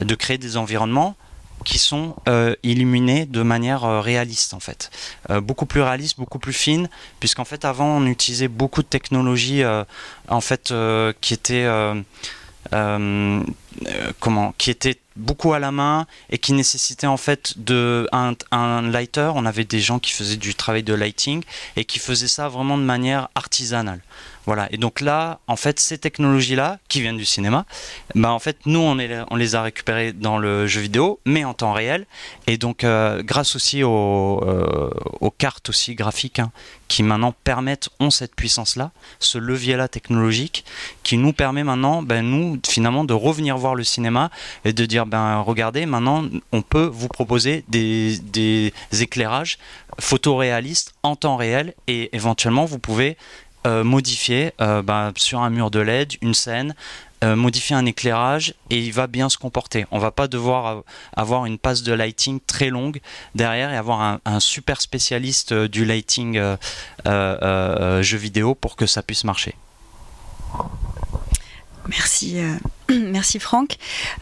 [0.00, 1.16] de créer des environnements
[1.64, 4.90] qui sont euh, illuminés de manière euh, réaliste en fait,
[5.30, 9.62] euh, beaucoup plus réaliste, beaucoup plus fine, puisqu'en fait avant on utilisait beaucoup de technologies
[10.28, 10.72] en fait
[11.20, 11.66] qui étaient
[14.20, 18.82] comment, qui étaient beaucoup à la main et qui nécessitaient en fait de un, un,
[18.82, 19.32] lighter.
[19.34, 21.42] On avait des gens qui faisaient du travail de lighting
[21.76, 24.00] et qui faisaient ça vraiment de manière artisanale.
[24.46, 24.68] Voilà.
[24.70, 27.66] Et donc là, en fait, ces technologies-là, qui viennent du cinéma,
[28.14, 31.72] bah en fait, nous, on, les a récupérées dans le jeu vidéo, mais en temps
[31.72, 32.06] réel.
[32.46, 36.52] Et donc, euh, grâce aussi aux, euh, aux, cartes aussi graphiques, hein,
[36.86, 40.64] qui maintenant permettent, ont cette puissance-là, ce levier-là technologique,
[41.02, 44.30] qui nous permet maintenant, ben, nous, finalement, de revenir voir le cinéma
[44.64, 49.58] et de dire, ben, regardez, maintenant, on peut vous proposer des, des éclairages
[49.98, 53.16] photoréalistes en temps réel et éventuellement, vous pouvez
[53.84, 56.74] modifier euh, bah, sur un mur de LED une scène,
[57.24, 59.86] euh, modifier un éclairage et il va bien se comporter.
[59.90, 60.82] On va pas devoir
[61.14, 63.00] avoir une passe de lighting très longue
[63.34, 66.40] derrière et avoir un, super spécialiste du lighting
[67.04, 69.54] jeu vidéo pour que ça puisse marcher.
[71.88, 72.38] Merci.
[72.90, 73.76] Merci Franck.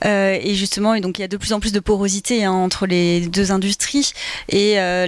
[0.05, 2.87] Euh, et justement, donc il y a de plus en plus de porosité hein, entre
[2.87, 4.13] les deux industries
[4.49, 5.07] et euh,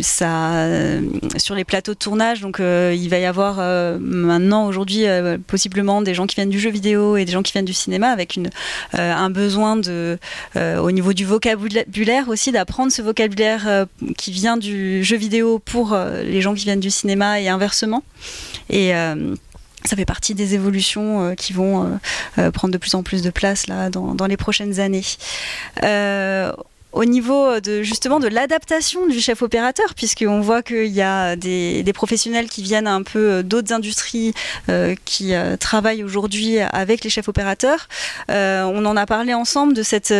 [0.00, 1.02] ça, euh,
[1.36, 2.40] sur les plateaux de tournage.
[2.40, 3.56] Donc il va y avoir
[4.00, 5.04] maintenant aujourd'hui
[5.46, 8.08] possiblement des gens qui viennent du jeu vidéo et des gens qui viennent du cinéma
[8.08, 8.38] avec
[8.92, 9.80] un besoin
[10.56, 16.40] au niveau du vocabulaire aussi d'apprendre ce vocabulaire qui vient du jeu vidéo pour les
[16.40, 18.02] gens qui viennent du cinéma et inversement.
[18.70, 18.92] Et
[19.84, 21.88] ça fait partie des évolutions euh, qui vont euh,
[22.38, 25.04] euh, prendre de plus en plus de place là dans, les prochaines années.
[26.92, 31.92] au niveau de justement de l'adaptation du chef opérateur, puisqu'on voit qu'il y a des,
[31.94, 34.34] professionnels qui viennent un peu d'autres industries
[35.04, 37.88] qui travaillent aujourd'hui avec les chefs opérateurs.
[38.28, 40.12] On en a parlé ensemble de cette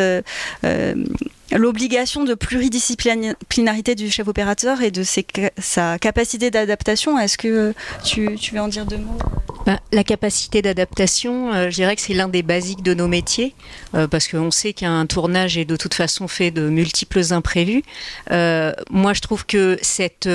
[1.56, 7.18] l'obligation de pluridisciplinarité du chef opérateur et de sa capacité d'adaptation.
[7.18, 9.18] Est-ce que tu, veux en dire deux mots?
[9.64, 13.54] Ben, La capacité d'adaptation, euh, je dirais que c'est l'un des basiques de nos métiers,
[13.94, 17.82] euh, parce qu'on sait qu'un tournage est de toute façon fait de multiples imprévus.
[18.30, 20.28] Euh, moi, je trouve que cette,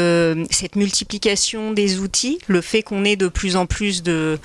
[0.76, 4.40] multiplication des outils, le fait qu'on ait de plus en plus de,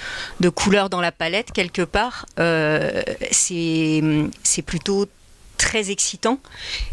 [0.54, 2.26] couleurs dans la palette, quelque part,
[3.30, 4.02] c'est
[4.66, 5.06] plutôt
[5.58, 6.38] très excitant.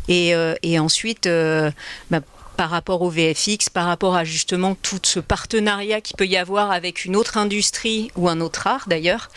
[0.10, 1.72] Et, euh, ensuite, euh,
[2.12, 2.20] bah,
[2.58, 6.72] par rapport au VFX, par rapport à justement tout ce partenariat qu'il peut y avoir
[6.72, 9.30] avec une autre industrie ou un autre art d'ailleurs,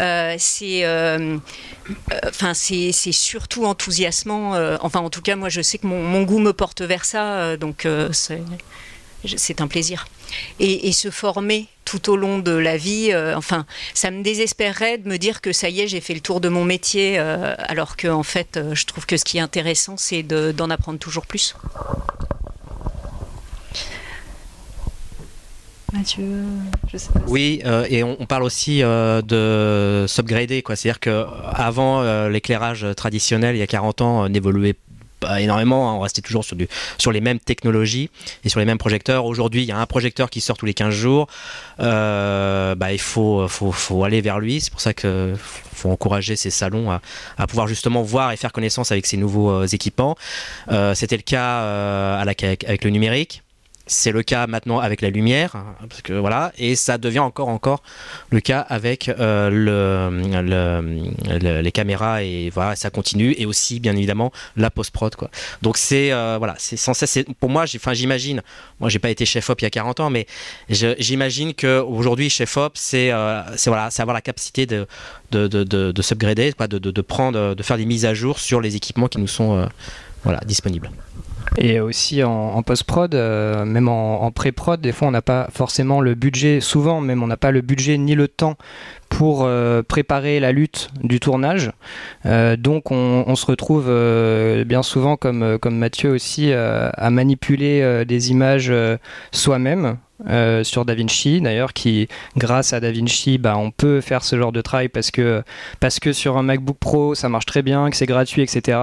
[0.00, 1.38] euh, c'est euh,
[2.52, 4.52] c'est surtout enthousiasmant.
[4.80, 7.56] Enfin, en tout cas, moi, je sais que mon, mon goût me porte vers ça,
[7.56, 7.88] donc
[9.24, 10.06] c'est un plaisir.
[10.60, 14.98] Et, et, se former tout au long de la vie, euh, enfin, ça me désespérerait
[14.98, 17.54] de me dire que ça y est, j'ai fait le tour de mon métier, euh,
[17.58, 20.72] alors que en fait, euh, je trouve que ce qui est intéressant, c'est d'en de,
[20.72, 21.54] apprendre toujours plus.
[25.92, 26.44] Mathieu,
[26.92, 27.20] je sais pas.
[27.28, 30.76] Oui, euh, et on, on, parle aussi euh, de s'upgrader, quoi.
[30.76, 34.74] C'est-à-dire qu'avant, euh, l'éclairage traditionnel, il y a 40 ans, n'évoluait
[35.38, 35.94] énormément, hein.
[35.94, 38.10] on restait toujours sur, les mêmes technologies
[38.44, 39.24] et sur les mêmes projecteurs.
[39.24, 41.26] Aujourd'hui, il y a un projecteur qui sort tous les 15 jours.
[41.80, 43.46] Euh, bah, il faut,
[44.04, 44.60] aller vers lui.
[44.60, 45.36] C'est pour ça qu'il
[45.74, 49.66] faut encourager ces salons à, pouvoir justement voir et faire connaissance avec ces nouveaux euh,
[49.66, 50.16] équipements.
[50.70, 53.42] Euh, C'était le cas avec le numérique.
[53.90, 55.56] C'est le cas maintenant avec la lumière,
[56.10, 57.82] voilà, et ça devient encore encore
[58.30, 63.80] le cas avec euh, le, le, le, les caméras et voilà, ça continue et aussi
[63.80, 65.14] bien évidemment la post prod.
[65.62, 67.18] Donc c'est euh, voilà, c'est sans cesse.
[67.40, 68.42] Pour moi, enfin j'imagine,
[68.78, 70.26] moi j'ai pas été chef op il y a 40 ans, mais
[70.68, 74.86] j'imagine que aujourd'hui chef op c'est euh, c'est voilà, c'est avoir la capacité de
[75.30, 78.76] de de, de, de s'upgrader, de, prendre, de faire des mises à jour sur les
[78.76, 79.66] équipements qui nous sont
[80.24, 80.90] voilà disponibles.
[81.56, 86.14] Et aussi en, post-prod, euh, même en, pré-prod, des fois on n'a pas forcément le
[86.14, 88.56] budget, souvent même on n'a pas le budget ni le temps
[89.08, 91.72] pour euh, préparer la lutte du tournage.
[92.26, 93.86] Euh, donc on, se retrouve
[94.66, 98.72] bien souvent, comme, comme Mathieu aussi, à manipuler des images
[99.32, 99.96] soi-même.
[100.26, 104.60] Euh, sur DaVinci d'ailleurs qui grâce à DaVinci bah, on peut faire ce genre de
[104.60, 105.44] travail parce que
[105.78, 108.78] parce que sur un MacBook Pro ça marche très bien que c'est gratuit etc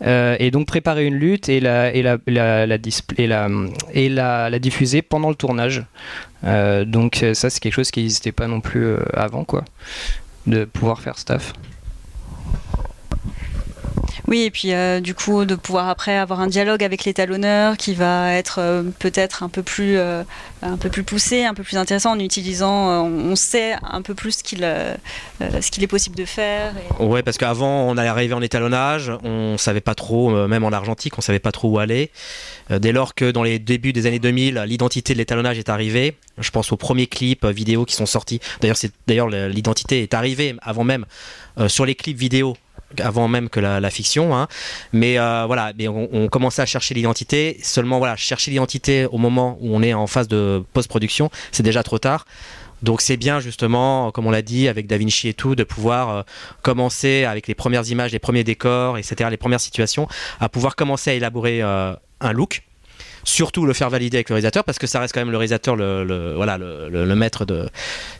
[0.00, 2.66] euh, et donc préparer une lutte et la et la,
[4.48, 5.84] la, diffuser pendant le tournage.
[6.44, 9.66] Euh, donc ça c'est quelque chose qui n'existait pas non plus avant quoi
[10.46, 11.52] de pouvoir faire staff
[14.32, 17.92] oui, et puis euh, du coup de pouvoir après avoir un dialogue avec l'étalonneur qui
[17.92, 20.24] va être euh, peut-être un peu plus euh,
[20.62, 24.38] un peu plus poussé, un peu plus intéressant en utilisant, on sait un peu plus
[24.38, 24.66] ce qu'il
[25.70, 26.72] qu'il est possible de faire.
[26.98, 27.04] Et...
[27.04, 31.18] Ouais, parce qu'avant on allait arriver en étalonnage, on savait pas trop, même en argentique,
[31.18, 32.10] on savait pas trop où aller.
[32.70, 36.50] Dès lors que dans les débuts des années 2000, l'identité de l'étalonnage est arrivée, je
[36.50, 38.40] pense aux premiers clips vidéo qui sont sortis.
[39.06, 41.04] D'ailleurs, l'identité est arrivée avant même
[41.66, 42.56] sur les clips vidéo
[43.00, 44.48] avant même que la, fiction hein.
[44.92, 49.58] mais euh, voilà mais on, commençait à chercher l'identité seulement voilà chercher l'identité au moment
[49.60, 52.24] où on est en phase de post-production c'est déjà trop tard
[52.82, 56.22] donc c'est bien justement, comme on l'a dit, avec DaVinci et tout, de pouvoir euh,
[56.62, 60.08] commencer avec les premières images, les premiers décors, etc., les premières situations,
[60.40, 62.64] à pouvoir commencer à élaborer euh, un look
[63.24, 65.76] surtout le faire valider avec le réalisateur parce que ça reste quand même le réalisateur
[65.76, 67.46] le, voilà le, maître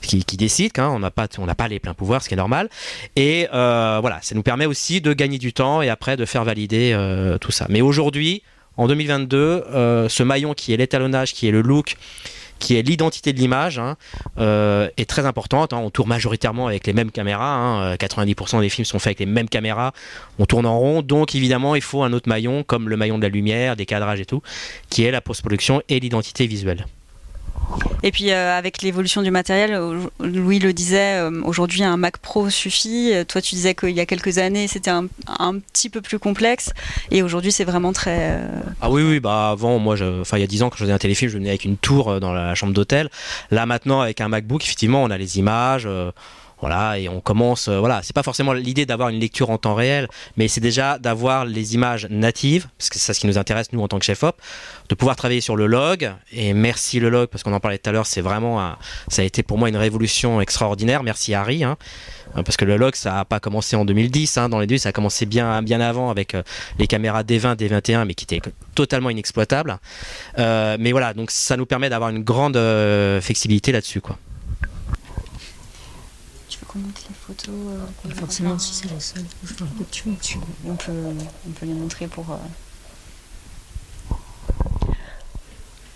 [0.01, 2.37] qui décide hein, on n'a pas on n'a pas les pleins pouvoirs ce qui est
[2.37, 2.69] normal.
[3.17, 6.45] Et euh, voilà ça nous permet aussi de gagner du temps et après de faire
[6.45, 7.67] valider euh, tout ça.
[7.69, 8.43] Mais aujourd'hui
[8.77, 11.97] en 2022 euh, ce maillon qui est l'étalonnage qui est le look
[12.63, 13.97] qui est l'identité de l'image, hein,
[14.39, 15.73] euh, est très importante.
[15.73, 15.81] Hein.
[15.83, 17.57] On tourne majoritairement avec les mêmes caméras.
[17.57, 17.97] Hein.
[17.97, 19.93] 90% des films sont faits avec les mêmes caméras.
[20.39, 21.03] On tourne en rond.
[21.03, 24.21] Donc évidemment, il faut un autre maillon, comme le maillon de la lumière, des cadrages
[24.21, 24.43] et tout,
[24.91, 26.87] qui est la post-production et l'identité visuelle.
[28.03, 29.79] Et puis euh, avec l'évolution du matériel,
[30.21, 33.13] Louis le disait, euh, aujourd'hui un Mac Pro suffit.
[33.29, 35.07] Toi tu disais qu'il y a quelques années c'était un,
[35.73, 36.73] petit peu plus complexe
[37.11, 38.33] et aujourd'hui c'est vraiment très...
[38.33, 38.61] Euh...
[38.81, 40.93] Ah oui oui, bah avant moi, enfin il y a 10 ans quand je faisais
[40.93, 43.11] un téléfilm je venais avec une tour dans la chambre d'hôtel.
[43.51, 45.89] Là maintenant avec un MacBook effectivement on a les images.
[46.63, 47.69] Euh, Voilà, et on commence.
[47.69, 50.99] Euh, voilà, c'est pas forcément l'idée d'avoir une lecture en temps réel, mais c'est déjà
[50.99, 53.99] d'avoir les images natives, parce que c'est ça ce qui nous intéresse nous en tant
[53.99, 54.41] que chef op,
[54.89, 56.13] de pouvoir travailler sur le log.
[56.33, 58.77] Et merci le log, parce qu'on en parlait tout à l'heure, c'est vraiment,
[59.09, 61.03] ça a été pour moi une révolution extraordinaire.
[61.03, 61.77] Merci Harry, hein,
[62.35, 64.91] parce que le log ça a pas commencé en 2010, hein, dans les deux, ça
[64.91, 66.43] a commencé bien bien avant avec euh,
[66.79, 68.41] les caméras D20, D21, mais qui étaient
[68.75, 69.79] totalement inexploitables.
[70.39, 72.59] Euh, mais voilà, donc ça nous permet d'avoir une grande
[73.21, 74.17] flexibilité là-dessus, quoi
[76.79, 79.25] les photos euh, Forcément, si c'est les seules.
[80.67, 80.93] On peut,
[81.49, 82.31] on peut les montrer pour.
[82.31, 82.37] Euh.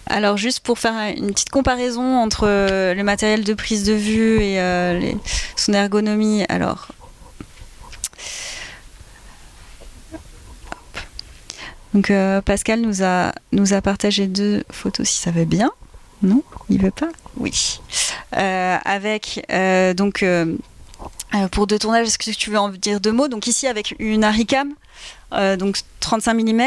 [0.06, 4.40] Alors juste pour faire une petite comparaison entre euh, le matériel de prise de vue
[4.40, 5.16] et
[5.56, 6.88] son ergonomie, alors
[11.94, 12.12] Donc
[12.44, 15.70] Pascal nous a, nous a partagé deux photos si ça va bien.
[16.22, 17.80] Non Il veut pas Oui.
[18.36, 20.56] Euh, avec euh, donc euh,
[21.52, 23.28] pour deux tournages, est-ce que tu veux en dire deux mots?
[23.28, 24.72] Donc ici avec une Haricam,
[25.58, 26.62] donc 35 mm.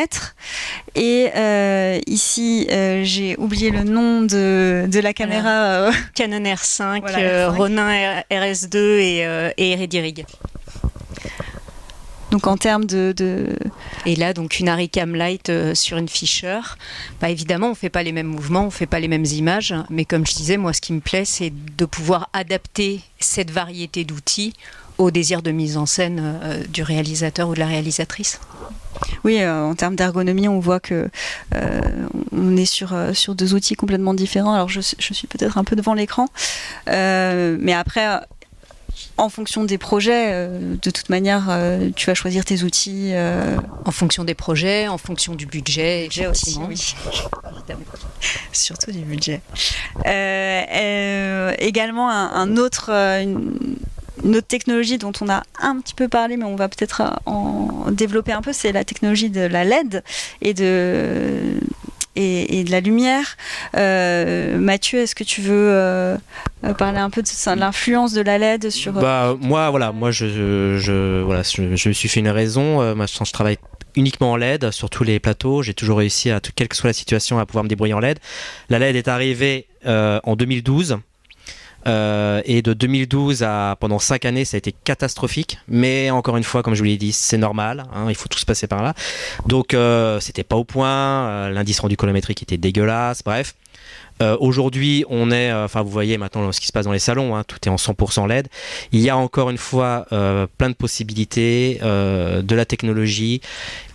[0.95, 5.89] Et ici, j'ai oublié le nom de, de la caméra.
[6.13, 10.25] Canon R5, Ronin RS2 et, et Rig.
[12.32, 13.56] Donc en termes de,
[14.06, 16.60] Et là, donc une Haricam Light euh, sur une Fisher,
[17.22, 19.26] bah, évidemment, on ne fait pas les mêmes mouvements, on ne fait pas les mêmes
[19.26, 23.52] images, mais comme je disais, moi, ce qui me plaît, c'est de pouvoir adapter cette
[23.52, 24.54] variété d'outils
[24.98, 28.39] au désir de mise en scène euh, du réalisateur ou de la réalisatrice.
[29.24, 31.10] Oui, euh, en termes d'ergonomie, on voit que
[32.32, 34.54] on est sur, sur deux outils complètement différents.
[34.54, 36.28] Alors je, je suis peut-être un peu devant l'écran,
[36.88, 38.20] mais après
[39.17, 43.12] en fonction des projets, euh, de toute manière, euh, tu vas choisir tes outils.
[43.13, 43.57] Euh.
[43.85, 46.03] En fonction des projets, en fonction du budget.
[46.03, 46.77] Budget aussi, oui.
[48.53, 49.41] Surtout du budget.
[51.59, 53.67] également, un, autre, une,
[54.23, 58.31] autre technologie dont on a un petit peu parlé, mais on va peut-être en développer
[58.31, 60.03] un peu, c'est la technologie de la LED
[60.41, 61.59] et de
[62.15, 63.38] et, de la lumière.
[63.76, 66.17] Euh, Mathieu, est-ce que tu veux euh,
[66.78, 70.78] parler un peu de, l'influence de la LED sur euh, bah, moi voilà moi je,
[70.78, 73.58] je, voilà je, me suis fait une raison je travaille
[73.95, 75.63] uniquement en LED sur tous les plateaux.
[75.63, 78.19] J'ai toujours réussi à, quelle que soit la situation, à pouvoir me débrouiller en LED.
[78.69, 81.00] La LED est arrivée en 2012.
[81.88, 85.60] Euh, et de 2012 à pendant 5 années, ça a été catastrophique.
[85.68, 87.86] Mais encore une fois, comme je vous l'ai dit, c'est normal.
[87.94, 88.94] Hein, il faut tous passer par là.
[89.48, 90.89] Donc, euh, c'était pas au point.
[90.89, 93.24] Euh, l'indice rendu colorimétrique était dégueulasse.
[93.24, 93.56] Bref.
[94.22, 97.00] Euh, aujourd'hui, on est, euh, enfin vous voyez maintenant ce qui se passe dans les
[97.00, 98.48] salons, hein, tout est en 100% LED.
[98.92, 103.42] Il y a encore une fois euh, plein de possibilités, de la technologie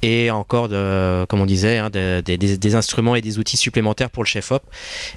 [0.03, 4.29] et encore, de, comme on disait, hein, des, instruments et des outils supplémentaires pour le
[4.29, 4.62] chef-op.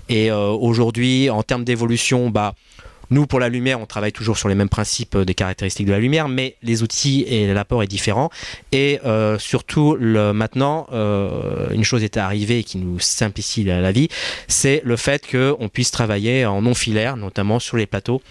[0.10, 2.54] Et aujourd'hui, en termes d'évolution, bah
[3.10, 5.92] nous, pour la lumière, on travaille toujours sur les mêmes principes euh, des caractéristiques de
[5.92, 8.30] la lumière, mais les outils et l'apport est différent.
[8.72, 14.10] Et euh, surtout, maintenant, euh, une chose est arrivée qui nous simplifie la, vie,
[14.48, 18.22] c'est le fait qu'on puisse travailler en non filaire, notamment sur les plateaux.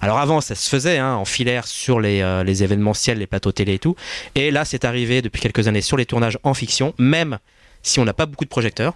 [0.00, 3.74] Alors avant, ça se faisait hein, en filaire sur les, les événementiels, les plateaux télé
[3.74, 3.96] et tout.
[4.34, 7.38] Et là, c'est arrivé depuis quelques années sur les tournages en fiction, même
[7.82, 8.94] si on n'a pas beaucoup de projecteurs.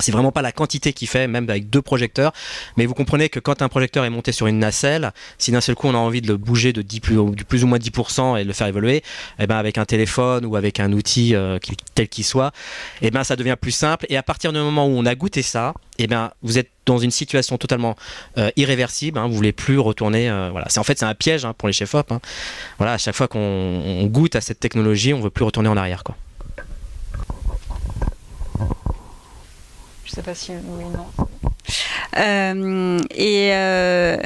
[0.00, 2.32] C'est vraiment pas la quantité qui fait, même avec deux projecteurs.
[2.76, 5.74] Mais vous comprenez que quand un projecteur est monté sur une nacelle, si d'un seul
[5.74, 7.18] coup on a envie de le bouger de 10 plus,
[7.64, 9.02] ou moins 10% et de le faire évoluer,
[9.38, 11.58] eh ben avec un téléphone ou avec un outil euh,
[11.94, 12.52] tel qu'il soit,
[13.02, 14.06] eh ben ça devient plus simple.
[14.08, 16.98] Et à partir du moment où on a goûté ça, eh ben vous êtes dans
[16.98, 17.96] une situation totalement
[18.38, 19.18] euh, irréversible.
[19.18, 20.28] Hein, vous voulez plus retourner.
[20.30, 22.10] Euh, voilà, c'est en fait c'est un piège hein, pour les chefs op.
[22.12, 22.20] Hein.
[22.78, 26.04] Voilà, à chaque fois qu'on goûte à cette technologie, on veut plus retourner en arrière,
[26.04, 26.16] quoi.
[30.10, 31.06] Je sais pas si oui non.
[32.18, 32.98] Euh,
[33.52, 34.16] euh,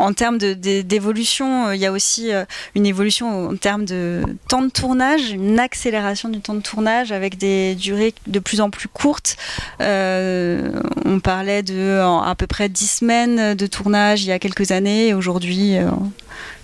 [0.00, 2.30] en termes d'évolution, euh, il y a aussi
[2.74, 7.38] une évolution en termes de temps de tournage, une accélération du temps de tournage avec
[7.38, 9.36] des durées de plus en plus courtes.
[9.80, 15.14] on parlait de à peu près 10 semaines de tournage il y a quelques années.
[15.14, 15.76] Aujourd'hui,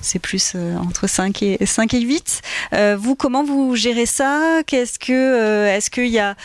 [0.01, 2.43] c'est plus euh, entre 5 et, 5 et 8.
[2.73, 4.63] Euh, vous, comment vous gérez ça?
[4.67, 6.37] Qu'est-ce que, euh, Est-ce qu'il y a,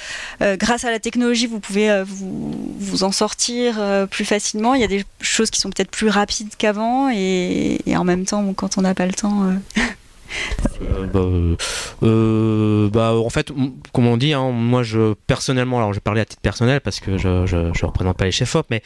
[0.57, 4.73] grâce à la technologie, vous pouvez vous, vous, en sortir plus facilement?
[4.73, 8.53] Il y a des choses qui sont peut-être plus rapides qu'avant et, en même temps,
[8.53, 11.57] quand on n'a pas le temps, euh, bah,
[12.03, 13.51] euh, bah, en fait,
[13.93, 17.17] comme on dit, hein, moi je personnellement, alors je parler à titre personnel parce que
[17.17, 18.81] je, je, représente pas les chefs op, mais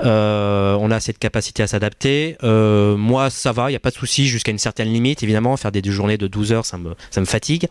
[0.00, 2.36] euh, on a cette capacité à s'adapter.
[2.42, 5.22] moi, ça va, il n'y a pas de souci jusqu'à une certaine limite.
[5.22, 7.68] Évidemment, faire des, journées de 12 heures, ça me, ça me fatigue.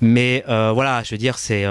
[0.00, 1.64] Mais voilà, je veux dire, c'est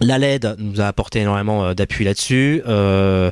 [0.00, 2.62] La LED nous a apporté énormément euh, d'appui là-dessus.
[2.68, 3.30] Euh,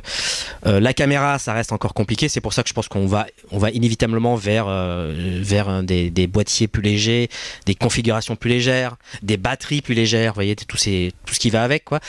[0.65, 2.27] euh, la caméra, ça reste encore compliqué.
[2.27, 6.27] C'est pour ça que je pense qu'on va, on va inévitablement vers, vers des, des,
[6.27, 7.29] boîtiers plus légers,
[7.65, 10.33] des configurations plus légères, des batteries plus légères.
[10.33, 11.99] Vous voyez, tout, ce qui va avec, quoi.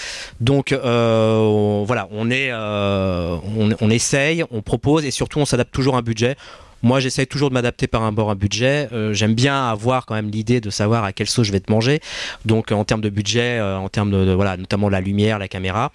[0.40, 6.02] Donc voilà, on est, on essaye, on propose et surtout on s'adapte toujours à un
[6.02, 6.36] budget.
[6.83, 8.89] Moi, j'essaye toujours de m'adapter par un bord à budget.
[8.93, 11.72] Euh, j'aime bien avoir quand même l'idée de savoir à quelle sauce je vais te
[11.72, 12.01] manger.
[12.45, 15.93] Donc, en termes de budget, euh, en termes de, voilà, notamment la lumière, la caméra,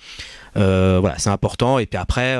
[0.57, 1.79] euh, voilà, c'est important.
[1.79, 2.37] Et puis après,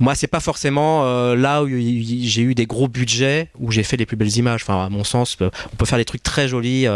[0.00, 1.04] moi, c'est pas forcément
[1.34, 4.62] là où j'ai eu des gros budgets où j'ai fait les plus belles images.
[4.62, 6.86] Enfin, à mon sens, on peut faire des trucs très jolis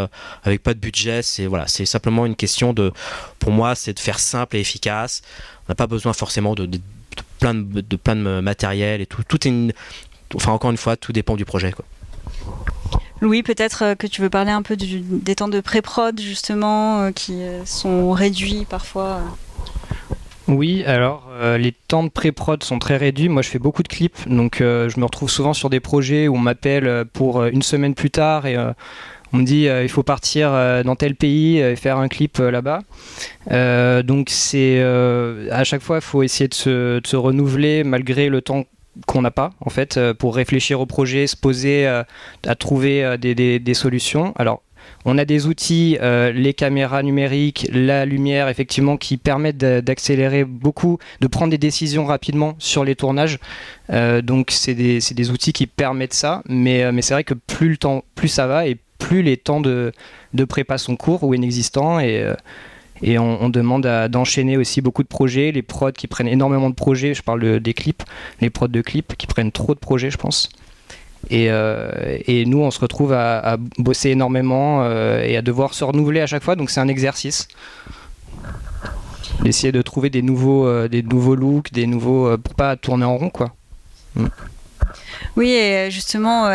[0.44, 1.22] avec pas de budget.
[1.22, 2.92] C'est voilà, c'est simplement une question de,
[3.38, 5.22] pour moi, c'est de faire simple et efficace.
[5.66, 6.78] On n'a pas besoin forcément de de
[7.42, 9.22] plein de, de, plein de matériel et tout.
[9.26, 9.72] Tout est une...
[10.34, 11.72] Enfin, encore une fois, tout dépend du projet.
[11.72, 11.84] Quoi.
[13.20, 17.00] Louis, peut-être euh, que tu veux parler un peu du, des temps de pré-prod, justement,
[17.00, 19.20] euh, qui euh, sont réduits parfois.
[20.48, 23.28] Oui, alors les temps de pré-prod sont très réduits.
[23.28, 26.34] Moi, je fais beaucoup de clips, donc je me retrouve souvent sur des projets où
[26.34, 28.56] on m'appelle pour une semaine plus tard et
[29.32, 32.38] on me dit euh, il faut partir euh, dans tel pays et faire un clip
[32.40, 32.80] euh, là-bas.
[34.02, 34.82] donc c'est
[35.50, 38.64] à chaque fois il faut essayer de se, renouveler malgré le temps
[39.06, 44.32] qu'on n'a pas en fait pour réfléchir au projet, se poser à trouver des, solutions.
[44.36, 44.62] Alors
[45.04, 51.26] on a des outils, les caméras numériques, la lumière, effectivement, qui permettent d'accélérer beaucoup, de
[51.26, 53.38] prendre des décisions rapidement sur les tournages.
[54.22, 57.76] donc, c'est des, des, outils qui permettent ça, mais, mais c'est vrai que plus le
[57.78, 58.66] temps, plus ça va
[59.02, 59.92] plus les temps de,
[60.32, 62.34] de prépa sont courts ou inexistants et, euh,
[63.02, 67.14] et on, demande d'enchaîner aussi beaucoup de projets, les prods qui prennent énormément de projets,
[67.14, 68.04] je parle des clips,
[68.40, 70.50] les prods de clips qui prennent trop de projets je pense.
[71.30, 75.82] Et, euh, et nous on se retrouve à, bosser énormément euh, et à devoir se
[75.82, 77.48] renouveler à chaque fois, donc c'est un exercice
[79.42, 83.30] d'essayer de trouver des nouveaux, des nouveaux looks, des nouveaux pour pas tourner en rond
[83.30, 83.52] quoi.
[84.14, 84.26] Mm.
[85.36, 86.50] Oui, et justement,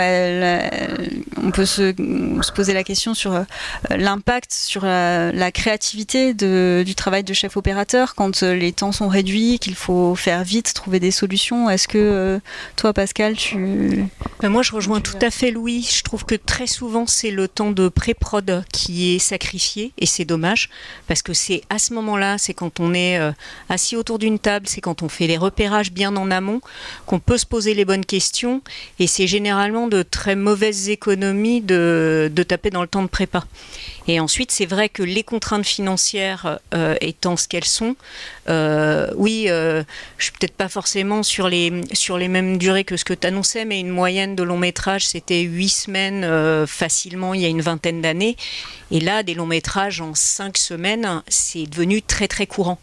[1.48, 1.94] on peut se,
[2.52, 3.44] poser la question sur euh,
[3.90, 9.60] l'impact sur la, créativité du travail de chef opérateur quand euh, les temps sont réduits,
[9.60, 11.70] qu'il faut faire vite, trouver des solutions.
[11.70, 12.40] Est-ce que euh,
[12.76, 14.06] toi, Pascal, tu...
[14.42, 15.88] Ben, moi, je rejoins tout à fait Louis.
[15.90, 20.26] Je trouve que très souvent, c'est le temps de pré-prod qui est sacrifié, et c'est
[20.26, 20.70] dommage,
[21.08, 23.20] parce que c'est à ce moment-là, c'est quand on est
[23.70, 26.62] assis autour d'une table, c'est quand on fait les repérages bien en amont,
[27.06, 28.62] qu'on peut se poser les bonnes questions
[29.00, 33.44] et c'est généralement de très mauvaises économies de, taper dans le temps de prépa.
[34.08, 37.98] Et ensuite, c'est vrai que les contraintes financières euh, étant ce qu'elles sont,
[38.48, 39.84] euh, oui, euh,
[40.18, 43.28] je suis peut-être pas forcément sur les, sur les mêmes durées que ce que tu
[43.28, 46.26] annonçais, mais une moyenne de long métrage, c'était huit semaines
[46.66, 48.38] facilement il y a une vingtaine d'années.
[48.92, 52.80] Et là, des longs métrages en cinq semaines, c'est devenu très très courant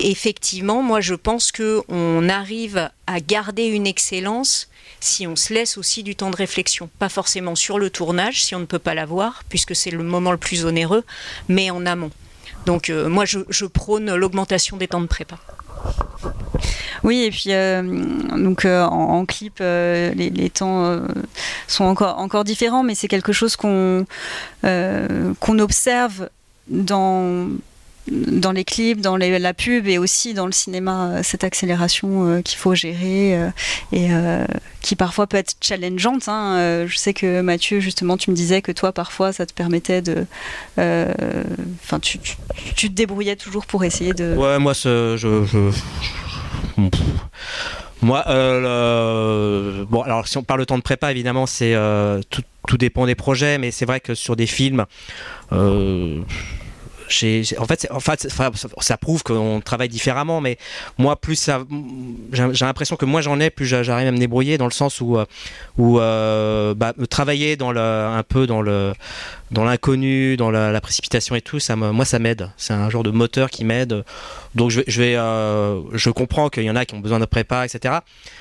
[0.00, 4.68] effectivement, moi je pense qu'on arrive à garder une excellence
[5.04, 6.88] si on se laisse aussi du temps de réflexion.
[6.98, 10.32] Pas forcément sur le tournage, si on ne peut pas l'avoir, puisque c'est le moment
[10.32, 11.04] le plus onéreux,
[11.48, 12.10] mais en amont.
[12.66, 15.36] Donc euh, moi, je, prône l'augmentation des temps de prépa.
[17.02, 21.00] Oui, et puis euh, donc euh, en, clip, les, temps
[21.68, 24.06] sont encore, encore différents, mais c'est quelque chose qu'on
[24.62, 26.30] qu'on observe
[26.68, 27.48] dans
[28.10, 32.42] dans les clips, dans la pub et aussi dans le cinéma, euh, cette accélération euh,
[32.42, 33.48] qu'il faut gérer euh,
[33.92, 34.08] et
[34.82, 36.28] qui parfois peut être challengeante.
[36.28, 36.86] Hein.
[36.86, 40.26] je sais que Mathieu, justement, tu me disais que toi, parfois, ça te permettait de.
[40.76, 44.34] Enfin, tu, te débrouillais toujours pour essayer de.
[44.34, 45.72] Ouais, moi, je.
[48.02, 48.22] Moi,
[49.88, 51.74] bon, alors si on parle de temps de prépa, évidemment, c'est
[52.30, 54.84] tout, dépend des projets, mais c'est vrai que sur des films,
[57.58, 58.28] en fait,
[58.80, 60.58] ça, prouve qu'on travaille différemment, mais
[60.98, 61.50] moi, plus
[62.32, 65.18] j'ai l'impression que moi j'en ai, plus j'arrive à me débrouiller dans le sens où,
[65.18, 65.24] euh,
[65.78, 72.04] où euh, bah, travailler un peu dans l'inconnu, dans la, précipitation et tout, ça moi
[72.04, 72.50] ça m'aide.
[72.56, 74.04] C'est un genre de moteur qui m'aide.
[74.54, 77.96] Donc je euh, comprends qu'il y en a qui ont besoin de prépa, etc.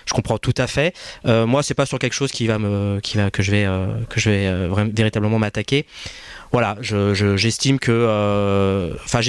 [0.05, 0.93] Je comprends tout à fait.
[1.25, 4.47] moi, c'est pas sur quelque chose qui va que je vais
[4.93, 5.85] véritablement m'attaquer
[6.53, 9.21] voilà, j'estime que, euh, enfin,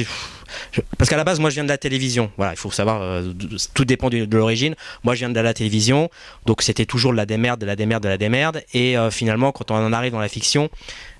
[0.98, 2.30] parce qu'à la base, moi, je viens de la télévision.
[2.36, 3.32] Voilà, il faut savoir, euh,
[3.72, 4.74] tout dépend de, l'origine.
[5.04, 6.10] Moi, je viens de la télévision,
[6.44, 8.62] donc c'était toujours de la démerde, de la démerde, de la démerde.
[8.74, 10.68] Et euh, finalement, quand on en arrive dans la fiction,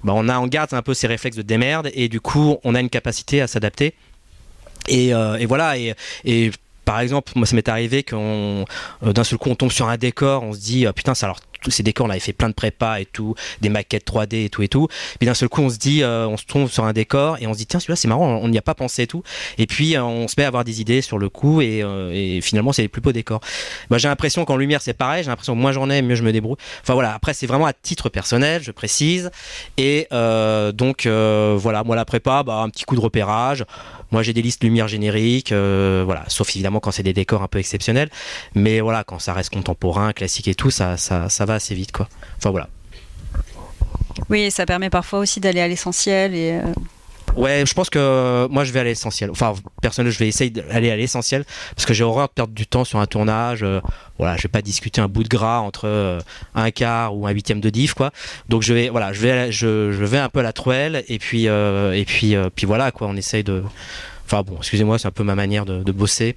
[0.04, 2.74] bah, on, a, on garde un peu ces réflexes de démerde, et du coup, on
[2.74, 3.94] a une capacité à s'adapter.
[4.88, 5.14] Et,
[5.46, 5.74] voilà,
[6.84, 8.64] par exemple, moi ça m'est arrivé qu'on
[9.02, 11.70] d'un seul coup on tombe sur un décor, on se dit putain ça alors tous
[11.70, 14.62] ces décors, on avait fait plein de prépa et tout, des maquettes 3D et tout
[14.62, 14.86] et tout.
[15.18, 17.54] Puis d'un seul coup, on se dit, on se tombe sur un décor et on
[17.54, 19.22] se dit, tiens, celui-là, c'est marrant, on n'y a pas pensé et tout.
[19.56, 22.82] Et puis, on se met à avoir des idées sur le coup et, finalement, c'est
[22.82, 23.40] les plus beaux décors.
[23.88, 25.24] Bah, j'ai l'impression qu'en lumière, c'est pareil.
[25.24, 26.58] J'ai l'impression que moins j'en ai, mieux je me débrouille.
[26.82, 29.30] Enfin voilà, après, c'est vraiment à titre personnel, je précise.
[29.78, 33.64] Et donc, voilà, moi, la prépa, bah, un petit coup de repérage.
[34.14, 37.58] Moi, j'ai des listes lumière génériques, voilà, sauf évidemment quand c'est des décors un peu
[37.58, 38.10] exceptionnels.
[38.54, 41.90] Mais voilà, quand ça reste contemporain, classique et tout, ça, ça, ça va assez vite,
[41.90, 42.08] quoi.
[42.36, 42.68] Enfin voilà.
[44.30, 46.52] Oui, ça permet parfois aussi d'aller à l'essentiel et.
[46.52, 46.72] Euh,
[47.36, 49.30] ouais, je pense que moi je vais à l'essentiel.
[49.30, 52.66] Enfin, personnellement, je vais essayer d'aller à l'essentiel parce que j'ai horreur de perdre du
[52.66, 53.62] temps sur un tournage.
[53.62, 53.80] Euh,
[54.18, 56.20] voilà, je vais pas discuter un bout de gras entre euh,
[56.54, 58.10] un quart ou un huitième de diff, quoi.
[58.48, 61.18] Donc je vais, voilà, je vais, je, je vais un peu à la truelle et
[61.18, 63.08] puis, et puis, puis voilà, quoi.
[63.08, 63.62] On essaye de.
[64.26, 66.36] Enfin bon, excusez-moi, c'est un peu ma manière de, de bosser.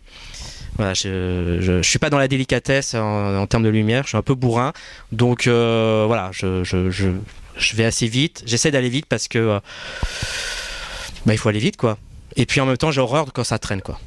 [0.78, 4.22] Voilà, je, je, suis pas dans la délicatesse en, termes de lumière, je suis un
[4.22, 4.74] peu bourrin.
[5.12, 8.44] Donc euh, voilà, je, je, je, vais assez vite.
[8.46, 9.60] J'essaie d'aller vite parce que euh,
[11.26, 11.98] bah, il faut aller vite quoi.
[12.36, 14.00] Et puis en même temps, j'ai horreur quand ça traîne quoi.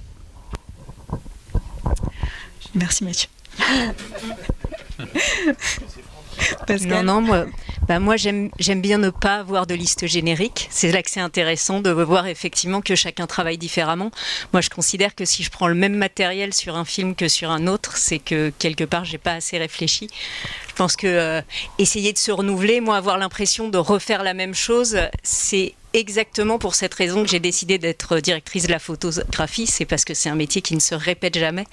[2.75, 3.29] Merci Mathieu.
[6.87, 7.47] Non, non, moi,
[7.89, 8.51] bah moi j'aime
[8.81, 10.69] bien ne pas avoir de liste générique.
[10.71, 14.11] C'est là que c'est intéressant de voir effectivement que chacun travaille différemment.
[14.53, 17.51] Moi, je considère que si je prends le même matériel sur un film que sur
[17.51, 20.09] un autre, c'est que quelque part, j'ai pas assez réfléchi.
[20.69, 21.43] Je pense que euh,
[21.79, 26.75] essayer de se renouveler, moi, avoir l'impression de refaire la même chose, c'est exactement pour
[26.75, 29.67] cette raison que j'ai décidé d'être directrice de la photographie.
[29.67, 31.67] C'est parce que c'est un métier qui ne se répète jamais.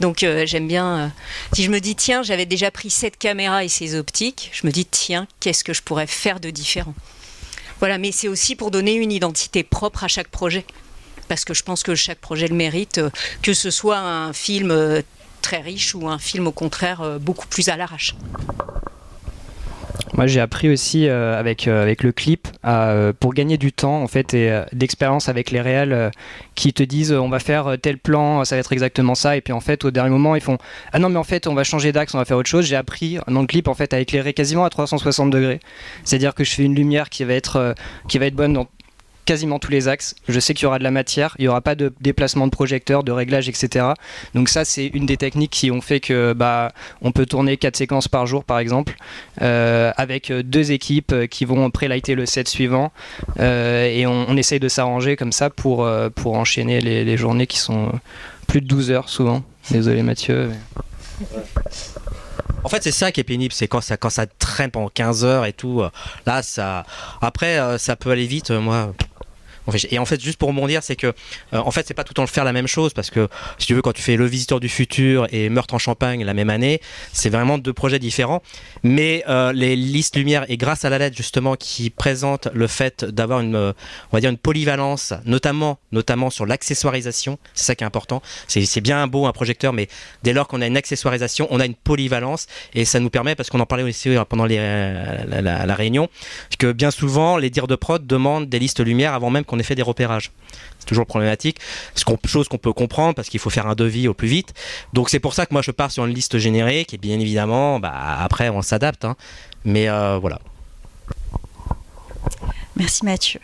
[0.00, 0.98] Donc euh, j'aime bien.
[0.98, 1.08] Euh,
[1.52, 4.72] si je me dis, tiens, j'avais déjà pris cette caméra et ces optiques, je me
[4.72, 6.94] dis, tiens, qu'est-ce que je pourrais faire de différent?
[7.78, 10.64] Voilà, mais c'est aussi pour donner une identité propre à chaque projet.
[11.28, 13.10] Parce que je pense que chaque projet le mérite, euh,
[13.42, 15.02] que ce soit un film
[15.42, 18.14] très riche ou un film au contraire beaucoup plus à l'arrache.
[20.20, 24.02] Moi, j'ai appris aussi euh, avec, euh, avec le clip euh, pour gagner du temps
[24.02, 26.10] en fait et d'expérience avec les réels
[26.54, 29.54] qui te disent on va faire tel plan, ça va être exactement ça et puis
[29.54, 30.58] en fait au dernier moment ils font
[30.92, 32.66] ah non mais en fait on va changer d'axe, on va faire autre chose.
[32.66, 35.60] J'ai appris dans le clip en fait à éclairer quasiment à 360 degrés.
[36.04, 37.74] C'est-à-dire que je fais une lumière qui va être
[38.06, 38.66] qui va être bonne dans
[39.30, 40.16] quasiment tous les axes.
[40.28, 42.50] Je sais qu'il y aura de la matière, il n'y aura pas de déplacement de
[42.50, 43.90] projecteur, de réglage, etc.
[44.34, 47.76] Donc ça, c'est une des techniques qui ont fait que bah, on peut tourner quatre
[47.76, 48.96] séquences par jour, par exemple,
[49.40, 52.90] euh, avec deux équipes qui vont pré-lighter le set suivant.
[53.38, 57.58] Euh, et on, essaye de s'arranger comme ça pour, euh, pour enchaîner les, journées qui
[57.58, 57.92] sont
[58.48, 59.44] plus de 12 heures souvent.
[59.70, 60.50] Désolé Mathieu.
[62.64, 65.24] En fait, c'est ça qui est pénible, c'est quand ça, quand ça traîne pendant 15
[65.24, 65.82] heures et tout.
[66.26, 66.84] Là, ça.
[67.20, 68.50] Après, ça peut aller vite.
[68.50, 68.92] Moi,
[69.90, 71.12] et en fait, juste pour rebondir, c'est que euh,
[71.52, 73.66] en fait, c'est pas tout le temps le faire la même chose parce que si
[73.66, 76.50] tu veux, quand tu fais Le Visiteur du futur et Meurtre en Champagne la même
[76.50, 76.80] année,
[77.12, 78.42] c'est vraiment deux projets différents.
[78.82, 83.04] Mais euh, les listes lumière et grâce à la lettre justement qui présente le fait
[83.04, 83.74] d'avoir une, on
[84.12, 88.22] va dire une polyvalence, notamment, notamment sur l'accessoirisation, c'est ça qui est important.
[88.48, 89.88] C'est bien beau un projecteur, mais
[90.22, 93.50] dès lors qu'on a une accessoirisation, on a une polyvalence et ça nous permet, parce
[93.50, 96.08] qu'on en parlait aussi pendant les, la, la, la réunion,
[96.58, 99.74] que bien souvent les dires de prod demandent des listes lumière avant même qu'on fait
[99.74, 100.32] des repérages.
[100.78, 101.58] C'est toujours problématique,
[102.26, 104.54] chose qu'on peut comprendre parce qu'il faut faire un devis au plus vite.
[104.92, 107.80] Donc c'est pour ça que moi je pars sur une liste générique et bien évidemment,
[107.80, 109.04] bah, après on s'adapte.
[109.04, 109.16] Hein.
[109.64, 110.40] Mais euh, voilà.
[112.76, 113.40] Merci Mathieu.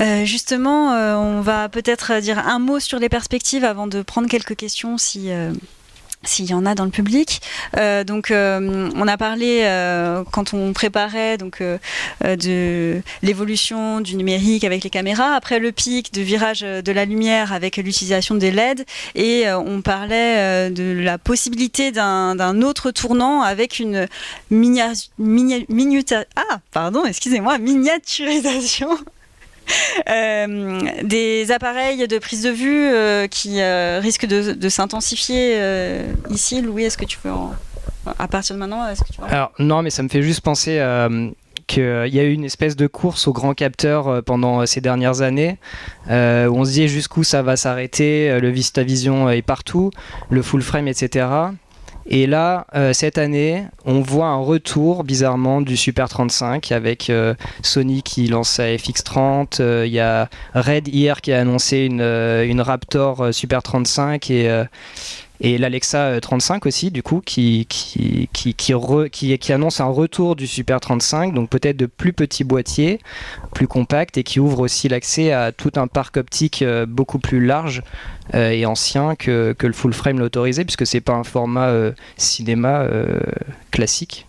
[0.00, 4.28] Euh, justement, euh, on va peut-être dire un mot sur les perspectives avant de prendre
[4.28, 5.30] quelques questions si,
[6.24, 7.40] s'il y en a dans le public.
[7.76, 11.62] Euh, donc, euh, on a parlé euh, quand on préparait donc
[12.22, 17.52] de l'évolution du numérique avec les caméras, après le pic de virage de la lumière
[17.52, 24.06] avec l'utilisation des LED, et on parlait de la possibilité d'un autre tournant avec une
[26.36, 28.88] ah, pardon, excusez-moi, miniaturisation
[30.08, 35.58] Euh, des appareils de prise de vue euh, qui euh, risquent de, s'intensifier
[36.30, 36.62] ici.
[36.62, 37.52] Louis, est-ce que tu peux en...
[38.18, 38.86] À partir de maintenant,
[39.58, 40.82] non, mais ça me fait juste penser
[41.66, 45.58] qu'il y a eu une espèce de course au grand capteur pendant ces dernières années,
[46.08, 49.90] où on se dit jusqu'où ça va s'arrêter, le Vista Vision est partout,
[50.30, 51.26] le full frame, etc.
[52.10, 57.34] Et là, euh, cette année, on voit un retour bizarrement du Super 35 avec euh,
[57.62, 59.60] Sony qui lance sa FX30.
[59.60, 64.64] Euh, il y a Red hier qui a annoncé une, une Raptor Super 35 et
[65.40, 68.54] et l'Alexa 35 aussi, du coup, qui, qui, qui,
[69.38, 73.00] qui, annonce un retour du Super 35, donc peut-être de plus petits boîtiers,
[73.54, 77.82] plus compacts, et qui ouvre aussi l'accès à tout un parc optique beaucoup plus large
[78.34, 81.72] et ancien que, que le full frame l'autorisait, puisque c'est pas un format
[82.16, 82.86] cinéma
[83.70, 84.26] classique.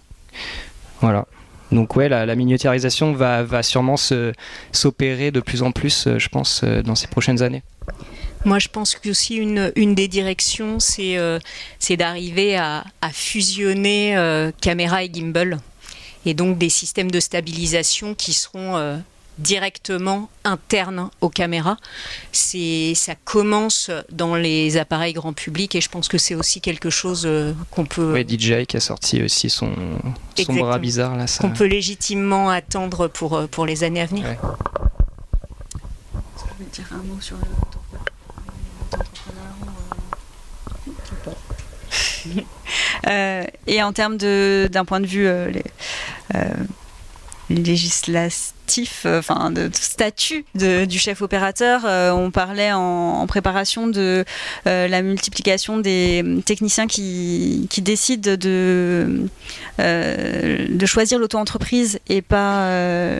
[1.01, 1.26] Voilà.
[1.72, 3.95] Donc ouais, la, miniaturisation va, va sûrement
[4.72, 7.62] s'opérer de plus en plus, euh, je pense, euh, dans ces prochaines années.
[8.46, 11.40] Moi, je pense qu'aussi une, une des directions, c'est euh,
[11.98, 14.16] d'arriver à, fusionner
[14.62, 15.60] caméra et gimbal,
[16.26, 19.02] et donc des systèmes de stabilisation qui seront
[19.40, 21.78] directement interne aux caméras.
[22.32, 26.90] C'est, ça commence dans les appareils grand public et je pense que c'est aussi quelque
[26.90, 28.14] chose euh, qu'on peut.
[28.14, 29.72] Oui, DJI qui a sorti aussi son,
[30.38, 31.28] son bras bizarre là.
[31.28, 31.42] Ça...
[31.42, 34.26] Qu'on peut légitimement attendre pour, euh, pour les années à venir.
[34.26, 34.38] Ouais.
[36.74, 37.98] dire un mot sur euh,
[43.68, 45.28] et en termes de, d'un point de vue
[47.50, 51.82] législatif, euh, enfin de, statut du chef opérateur.
[51.86, 54.26] Euh, on parlait en, préparation de
[54.68, 59.28] euh, la multiplication des techniciens qui, décident de,
[59.78, 63.20] de choisir l'auto-entreprise et pas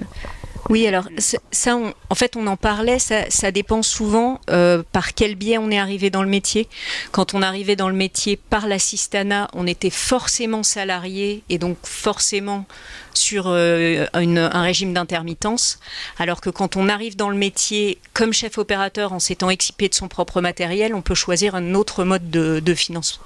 [0.70, 1.10] oui, alors
[1.52, 5.80] ça, en fait, on en parlait, ça, dépend souvent euh, par quel biais on est
[5.80, 6.68] arrivé dans le métier.
[7.12, 12.66] Quand on arrivait dans le métier par l'assistana, on était forcément salarié et donc forcément
[13.14, 15.80] sur euh, un régime d'intermittence,
[16.18, 19.94] alors que quand on arrive dans le métier comme chef opérateur en s'étant équipé de
[19.94, 23.24] son propre matériel, on peut choisir un autre mode de, de financement.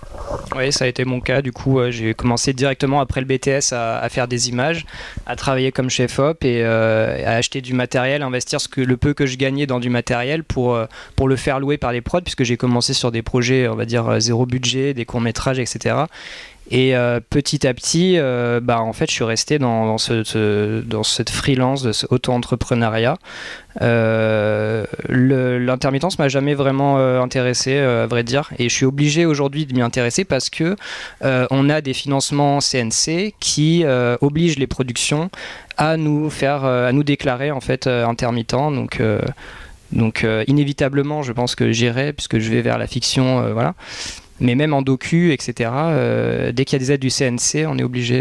[0.56, 1.42] Oui, ça a été mon cas.
[1.42, 4.86] Du coup, euh, j'ai commencé directement après le BTS à, faire des images,
[5.26, 9.14] à travailler comme chef op et à acheter du matériel, investir ce que, le peu
[9.14, 12.22] que je gagnais dans du matériel pour, euh, pour le faire louer par les prods,
[12.22, 15.96] puisque j'ai commencé sur des projets, on va dire, euh, zéro budget, des courts-métrages, etc.
[16.72, 18.18] Et euh, petit à petit,
[18.62, 23.18] bah, en fait, je suis resté dans, dans, ce, dans cette freelance, de ce auto-entrepreneuriat.
[25.10, 28.52] L'intermittence m'a jamais vraiment intéressé, à vrai dire.
[28.60, 30.76] Et je suis obligé aujourd'hui de m'y intéresser parce que
[31.22, 33.84] on a des financements CNC qui
[34.22, 35.30] obligent les productions
[35.78, 38.52] à nous faire, euh, à nous déclarer en fait euh, intermittent.
[38.52, 39.22] Donc euh,
[39.92, 43.76] donc inévitablement, je pense que j'irai puisque je vais vers la fiction, voilà.
[44.40, 45.70] Mais même en docu, etc.
[46.54, 48.20] dès qu'il y a des aides du CNC, on est obligé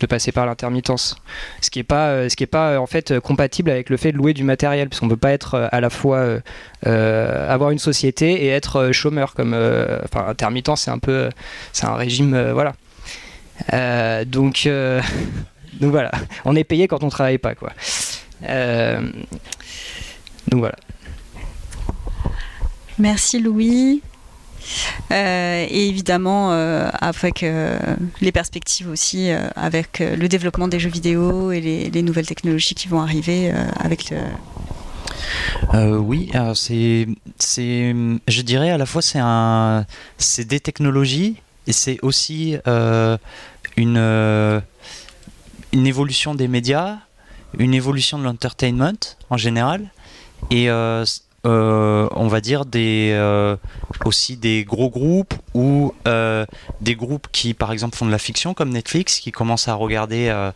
[0.00, 1.16] de passer par l'intermittence.
[1.60, 4.18] Ce qui n'est pas, ce qui est pas en fait compatible avec le fait de
[4.18, 6.38] louer du matériel, parce qu'on peut pas être à la fois
[6.84, 9.54] avoir une société et être chômeur comme,
[10.04, 11.30] enfin intermittent, c'est un peu,
[11.72, 12.74] c'est un régime, voilà.
[14.26, 14.68] donc
[15.80, 16.10] donc voilà,
[16.44, 17.72] on est payé quand on travaille pas, quoi.
[18.48, 19.00] Euh,
[20.48, 20.76] donc voilà.
[22.98, 24.02] Merci Louis.
[25.10, 27.44] Euh, et évidemment, euh, avec
[28.20, 33.00] les perspectives aussi, avec le développement des jeux vidéo et les, nouvelles technologies qui vont
[33.00, 34.18] arriver avec le.
[35.98, 37.06] oui, c'est,
[37.38, 37.94] c'est,
[38.28, 39.02] je dirais à la fois
[40.18, 41.36] c'est des technologies
[41.66, 42.56] et c'est aussi
[43.76, 44.62] une
[45.74, 46.98] une évolution des médias,
[47.58, 49.90] une évolution de l'entertainment en général,
[50.50, 50.68] et
[51.44, 53.56] euh, euh, on va dire euh,
[54.04, 55.94] aussi des gros groupes ou
[56.80, 60.50] des groupes qui par exemple font de la fiction comme Netflix qui commencent à regarder,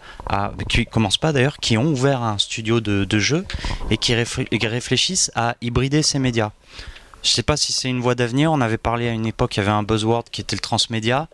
[0.68, 3.44] qui commencent pas d'ailleurs, qui ont ouvert un studio de, de jeux
[3.90, 6.50] et qui réfléchissent à hybrider ces médias.
[7.22, 9.60] Je sais pas si c'est une voie d'avenir, on avait parlé à une époque, il
[9.60, 11.28] y avait un buzzword qui était le transmédia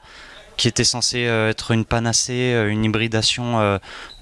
[0.56, 3.60] qui était censé euh, être une panacée, euh, une hybridation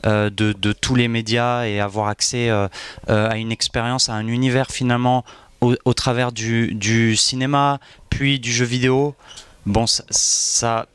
[0.04, 5.24] euh, de, tous les médias et avoir accès à une expérience, à un univers finalement
[5.60, 9.14] au, travers du, cinéma, puis du jeu vidéo.
[9.66, 10.86] Bon, ça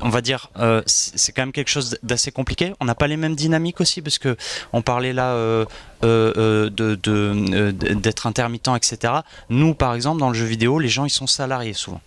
[0.00, 0.50] on va dire,
[0.86, 2.72] c'est quand même quelque chose d'assez compliqué.
[2.80, 4.36] On n'a pas les mêmes dynamiques aussi, parce que
[4.72, 5.64] on parlait là
[6.04, 9.14] euh, d'être intermittent, etc.
[9.48, 12.00] Nous, par exemple, dans le jeu vidéo, les gens ils sont salariés souvent.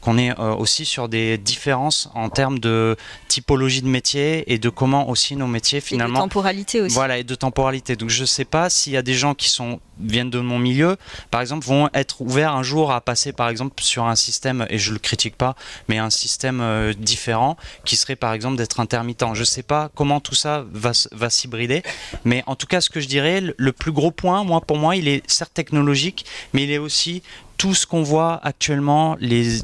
[0.00, 2.96] Qu'on est aussi sur des différences en termes de
[3.28, 6.20] typologie de métier et de comment aussi nos métiers finalement.
[6.20, 6.94] Et de temporalité aussi.
[6.94, 7.96] Voilà, et de temporalité.
[7.96, 10.96] Donc je sais pas s'il y a des gens qui sont viennent de mon milieu,
[11.30, 14.78] par exemple, vont être ouverts un jour à passer, par exemple, sur un système, et
[14.78, 15.56] je le critique pas,
[15.88, 19.24] mais un système euh, différent, qui serait, par exemple, d'être intermittent.
[19.34, 21.82] Je sais pas comment tout ça va, va s'hybrider,
[22.24, 24.96] mais en tout cas, ce que je dirais, le plus gros point, moi, pour moi,
[24.96, 27.22] il est certes technologique, mais il est aussi
[27.56, 29.60] tout ce qu'on voit actuellement, les,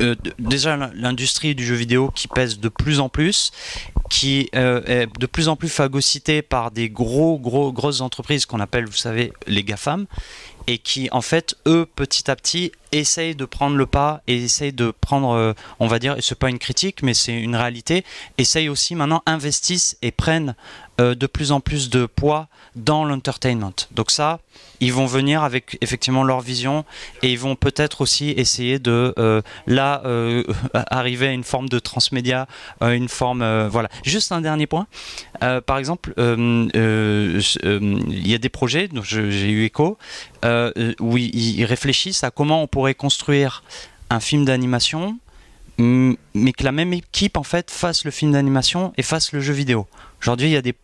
[0.00, 3.52] euh, déjà l'industrie du jeu vidéo qui pèse de plus en plus
[4.08, 8.60] qui euh, est de plus en plus phagocyté par des gros, gros, grosses entreprises qu'on
[8.60, 10.06] appelle, vous savez, les GAFAM,
[10.66, 14.72] et qui, en fait, eux, petit à petit, essayent de prendre le pas et essayent
[14.72, 18.04] de prendre, euh, on va dire, et c'est pas une critique, mais c'est une réalité,
[18.38, 20.54] essayent aussi maintenant, investissent et prennent
[21.00, 23.72] euh, de plus en plus de poids dans l'entertainment.
[23.92, 24.40] Donc ça,
[24.80, 26.84] ils vont venir avec effectivement leur vision
[27.22, 30.42] et ils vont peut-être aussi essayer de euh, là euh,
[30.74, 32.48] arriver à une forme de transmédia,
[32.80, 33.88] une forme voilà.
[34.02, 34.86] Juste un dernier point.
[35.40, 36.68] par exemple, il
[38.26, 39.98] y a des projets dont j'ai eu écho
[40.44, 43.62] où ils réfléchissent à comment on pourrait construire
[44.10, 45.18] un film d'animation
[45.78, 49.52] mais que la même équipe en fait fasse le film d'animation et fasse le jeu
[49.52, 49.86] vidéo.
[50.20, 50.74] Aujourd'hui, il y a des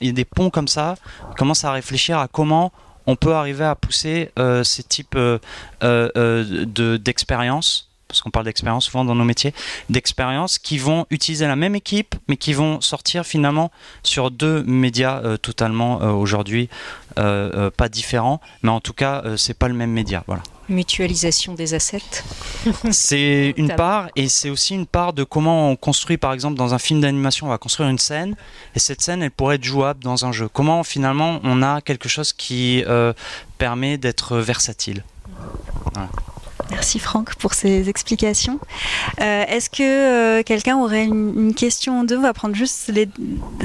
[0.00, 0.96] il y a des ponts comme ça.
[1.30, 2.72] On commence à réfléchir à comment
[3.06, 5.38] on peut arriver à pousser euh, ces types euh,
[5.82, 9.54] euh, d'expériences parce qu'on parle d'expérience souvent dans nos métiers,
[9.88, 13.70] d'expériences qui vont utiliser la même équipe, mais qui vont sortir finalement
[14.02, 16.68] sur deux médias totalement aujourd'hui
[17.14, 20.24] pas différents, mais en tout cas c'est pas le même média.
[20.26, 22.22] Voilà mutualisation des assets
[22.90, 26.74] C'est une part, et c'est aussi une part de comment on construit, par exemple, dans
[26.74, 28.36] un film d'animation, on va construire une scène,
[28.74, 30.48] et cette scène, elle pourrait être jouable dans un jeu.
[30.48, 33.12] Comment finalement on a quelque chose qui euh,
[33.58, 35.04] permet d'être versatile?
[36.70, 38.60] Merci Franck pour ces explications.
[39.20, 42.18] Euh, est-ce que euh, quelqu'un aurait une, une, question deux?
[42.18, 43.08] On va prendre juste les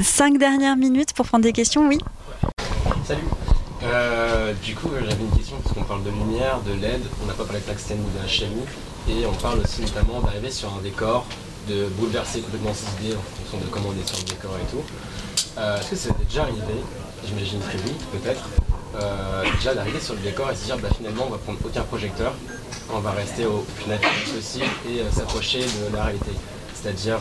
[0.02, 1.98] cinq dernières minutes pour prendre des questions, oui
[3.06, 3.22] Salut
[3.86, 7.34] euh, du coup, j'avais une question parce qu'on parle de lumière, de LED, on n'a
[7.34, 8.62] pas parlé de Tungsten ou de HMI,
[9.08, 11.26] et on parle aussi notamment d'arriver sur un décor,
[11.68, 14.70] de bouleverser complètement ses idées en fonction de comment on est sur le décor et
[14.70, 14.82] tout.
[15.58, 16.60] Euh, est-ce que ça déjà arrivé
[17.26, 18.44] J'imagine que oui, peut-être.
[19.00, 21.82] Euh, déjà d'arriver sur le décor et se dire bah, finalement on va prendre aucun
[21.82, 22.32] projecteur,
[22.90, 26.30] on va rester au plus naturel possible et s'approcher de la réalité.
[26.74, 27.18] C'est-à-dire,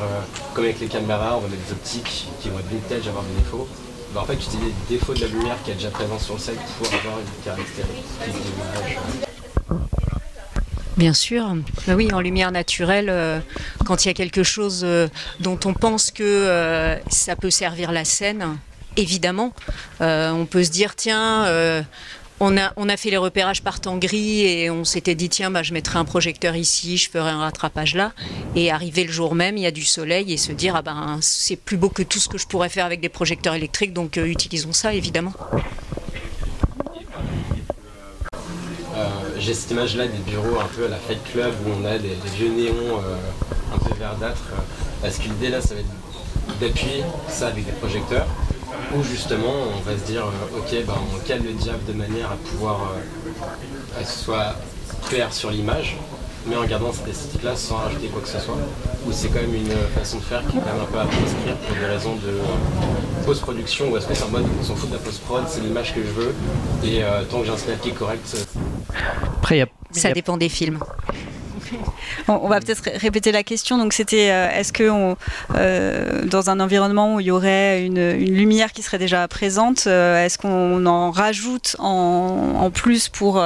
[0.54, 3.42] comme avec les caméras, on va mettre des optiques qui vont être vintage, avoir des
[3.42, 3.68] défauts.
[4.16, 6.40] Bah, en fait, utiliser les défauts de la lumière qui est déjà présent sur le
[6.40, 8.98] set pour avoir une caractéristique d'image.
[10.96, 11.54] Bien sûr.
[11.86, 13.42] Bah oui, en lumière naturelle, euh,
[13.84, 15.10] quand il y a quelque chose euh,
[15.42, 18.58] dont on pense que euh, ça peut servir la scène,
[18.96, 19.54] évidemment,
[20.00, 21.84] on peut se dire tiens,
[22.40, 26.00] on a, fait les repérages par gris et on s'était dit tiens bah, je mettrai
[26.00, 28.12] un projecteur ici, je ferai un rattrapage là
[28.56, 31.18] et arriver le jour même il y a du soleil et se dire ah ben
[31.22, 34.18] c'est plus beau que tout ce que je pourrais faire avec des projecteurs électriques donc
[34.18, 35.34] euh, utilisons ça évidemment.
[38.98, 39.08] Euh,
[39.38, 41.98] j'ai cette image là des bureaux un peu à la Fight Club où on a
[41.98, 43.18] des, vieux néons euh,
[43.74, 44.52] un peu verdâtres.
[45.04, 48.28] Est-ce que l'idée là ça va être d'appuyer ça avec des projecteurs
[48.96, 52.32] où justement on va se dire euh, ok bah, on cale le diable de manière
[52.32, 54.56] à pouvoir euh, que ce soit
[55.08, 55.98] clair sur l'image
[56.48, 58.58] mais en gardant cette esthétique là sans rajouter quoi que ce soit.
[59.08, 61.06] Ou c'est quand même une façon de faire qui est quand même un peu à
[61.06, 62.40] prescrire pour des raisons de
[63.26, 65.94] post-production ou est-ce que c'est en mode on s'en fout de la post-prod c'est l'image
[65.96, 66.36] que je veux
[66.84, 68.38] et euh, tant que j'ai un snap qui est correct
[69.38, 70.80] Après, ça dépend des films
[72.28, 73.78] on, va peut-être répéter la question.
[73.78, 75.16] Donc, c'était euh, est-ce que
[75.56, 80.24] euh, dans un environnement où il y aurait une, lumière qui serait déjà présente, euh,
[80.24, 83.42] est-ce qu'on en rajoute en, plus pour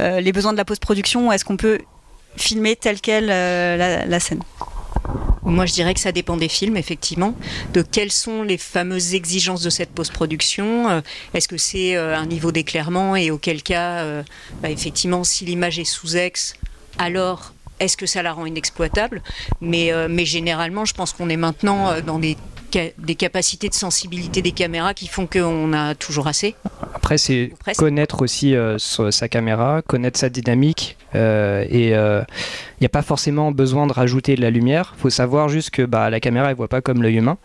[0.00, 1.78] les besoins de la post-production ou est-ce qu'on peut
[2.36, 4.42] filmer telle quelle la, scène?
[5.44, 7.34] Moi, je dirais que ça dépend des films, effectivement,
[7.74, 11.02] de quelles sont les fameuses exigences de cette post-production.
[11.34, 14.22] Est-ce que c'est un niveau d'éclairement et auquel cas,
[14.62, 16.54] bah, effectivement, si l'image est sous ex,
[16.98, 17.51] alors
[17.82, 19.22] est-ce que ça la rend inexploitable?
[19.60, 22.36] Mais, euh, mais généralement, je pense qu'on est maintenant euh, dans des
[22.96, 26.54] des capacités de sensibilité des caméras qui font qu'on a toujours assez.
[26.94, 30.96] Après, c'est connaître aussi euh, sa caméra, connaître sa dynamique.
[31.12, 32.24] et il
[32.80, 34.94] n'y a pas forcément besoin de rajouter de la lumière.
[34.96, 37.36] Il faut savoir juste que bah, la caméra, elle voit pas comme l'œil humain.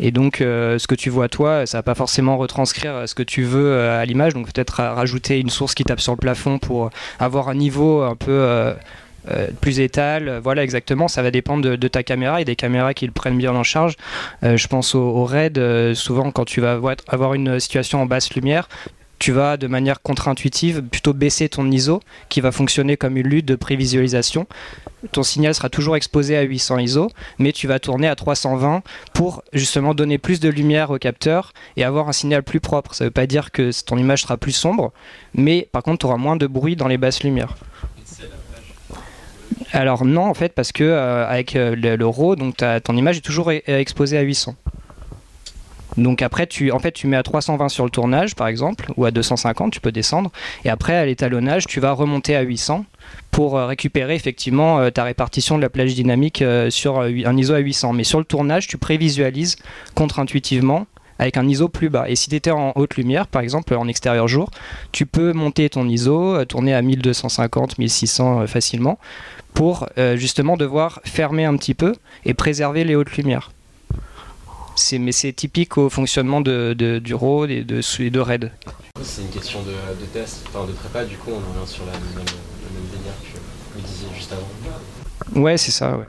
[0.00, 3.42] Et donc, ce que tu vois toi, ça va pas forcément retranscrire ce que tu
[3.42, 4.32] veux à l'image.
[4.32, 8.16] Donc, peut-être rajouter une source qui tape sur le plafond pour avoir un niveau un
[8.16, 8.72] peu
[9.30, 10.40] euh, plus étal.
[10.42, 11.08] Voilà, exactement.
[11.08, 13.96] Ça va dépendre de, ta caméra et des caméras qui le prennent bien en charge.
[14.42, 15.58] Euh, je pense au, RAID.
[15.58, 18.68] Euh, souvent, quand tu vas avoir une situation en basse lumière,
[19.22, 23.46] tu vas de manière contre-intuitive plutôt baisser ton ISO qui va fonctionner comme une lutte
[23.46, 24.48] de prévisualisation.
[25.12, 27.08] Ton signal sera toujours exposé à 800 ISO,
[27.38, 28.82] mais tu vas tourner à 320
[29.14, 32.96] pour justement donner plus de lumière au capteur et avoir un signal plus propre.
[32.96, 34.92] Ça ne veut pas dire que ton image sera plus sombre,
[35.34, 37.54] mais par contre tu auras moins de bruit dans les basses lumières.
[39.72, 43.22] Alors non, en fait, parce que euh, avec euh, le, RAW, donc ton image est
[43.22, 44.54] toujours exposée à 800.
[45.96, 49.04] Donc après, tu, en fait, tu mets à 320 sur le tournage, par exemple, ou
[49.04, 50.30] à 250, tu peux descendre.
[50.64, 52.84] Et après, à l'étalonnage, tu vas remonter à 800
[53.30, 57.54] pour euh, récupérer effectivement euh, ta répartition de la plage dynamique euh, sur un ISO
[57.54, 57.92] à 800.
[57.92, 59.56] Mais sur le tournage, tu prévisualises
[59.94, 60.86] contre-intuitivement
[61.18, 62.08] avec un ISO plus bas.
[62.08, 64.50] Et si tu étais en haute lumière, par exemple en extérieur jour,
[64.90, 68.98] tu peux monter ton ISO, tourner à 1250, 1600 facilement,
[69.54, 71.94] pour justement devoir fermer un petit peu
[72.24, 73.50] et préserver les hautes lumières
[74.98, 78.50] mais c'est typique au fonctionnement de, du RAW et de, de RAID.
[79.02, 82.02] C'est une question de, test, enfin de prépa, du coup on revient sur la même,
[82.14, 83.38] le même délire que
[83.74, 85.40] vous disiez juste avant.
[85.40, 86.06] Ouais, c'est ça, ouais.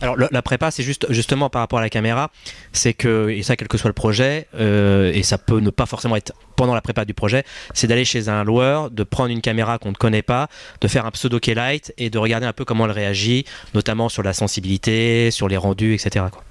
[0.00, 2.30] Alors la prépa, c'est juste justement par rapport à la caméra,
[2.72, 5.86] c'est que et ça quel que soit le projet, euh, et ça peut ne pas
[5.86, 7.44] forcément être pendant la prépa du projet,
[7.74, 10.48] c'est d'aller chez un loueur, de prendre une caméra qu'on ne connaît pas,
[10.80, 13.44] de faire un pseudo light et de regarder un peu comment elle réagit,
[13.74, 16.26] notamment sur la sensibilité, sur les rendus, etc.
[16.30, 16.42] Quoi.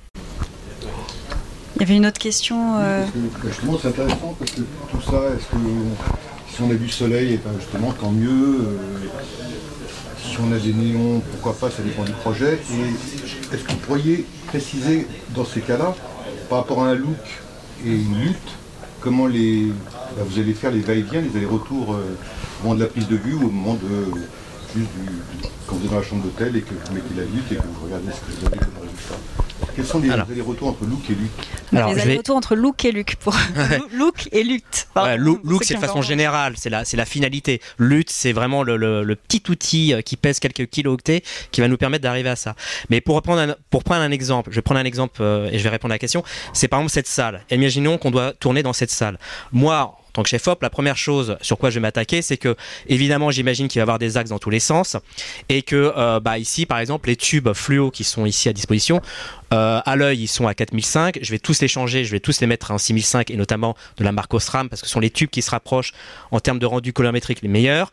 [1.76, 2.78] Il y avait une autre question.
[2.80, 3.06] Euh...
[3.46, 5.58] Justement, c'est intéressant parce que tout ça, est-ce que
[6.56, 8.62] si on a du soleil, et ben justement, tant mieux.
[8.62, 8.78] Euh,
[10.26, 12.54] si on a des néons, pourquoi pas, ça dépend du projet.
[12.54, 15.96] Et est-ce que vous pourriez préciser dans ces cas-là,
[16.50, 17.16] par rapport à un look
[17.86, 18.52] et une lutte,
[19.00, 19.72] comment ben,
[20.18, 22.18] vous allez faire les va-et-vient, les allers-retours euh,
[22.60, 24.20] au moment de la prise de vue ou au moment de
[24.76, 24.90] juste
[25.68, 27.62] quand vous êtes dans la chambre d'hôtel et que vous mettez la lutte et que
[27.62, 29.45] vous regardez ce que vous avez comme résultat?
[29.76, 31.32] Quels sont les, allers-retours entre Luke et Luc
[31.74, 33.16] Alors, Les allers-retours entre Luke et Luc.
[33.18, 33.36] Pour...
[33.92, 34.88] Luke et Lutte.
[35.44, 37.62] Luke, c'est de façon générale, c'est la, la finalité.
[37.78, 42.04] Lutte, c'est vraiment le, petit outil euh, qui pèse quelques kilooctets qui va nous permettre
[42.04, 42.56] d'arriver à ça.
[42.90, 45.58] Mais pour, prendre un, pour prendre un exemple, je vais prendre un exemple euh, et
[45.58, 46.24] je vais répondre à la question.
[46.54, 47.42] C'est par exemple cette salle.
[47.52, 49.18] Imaginons qu'on doit tourner dans cette salle.
[49.52, 52.56] Moi, tant que chef op, la première chose sur quoi je vais m'attaquer, c'est que
[52.88, 54.96] évidemment, j'imagine qu'il va y avoir des axes dans tous les sens
[55.50, 59.02] et que euh, bah, ici, par exemple, les tubes fluo qui sont ici à disposition,
[59.54, 61.20] euh, à l'œil, ils sont à 4005.
[61.22, 64.04] Je vais tous les changer, je vais tous les mettre en 6005 et notamment de
[64.04, 65.92] la marque Osram parce que ce sont les tubes qui se rapprochent
[66.32, 67.92] en termes de rendu colorimétrique les meilleurs.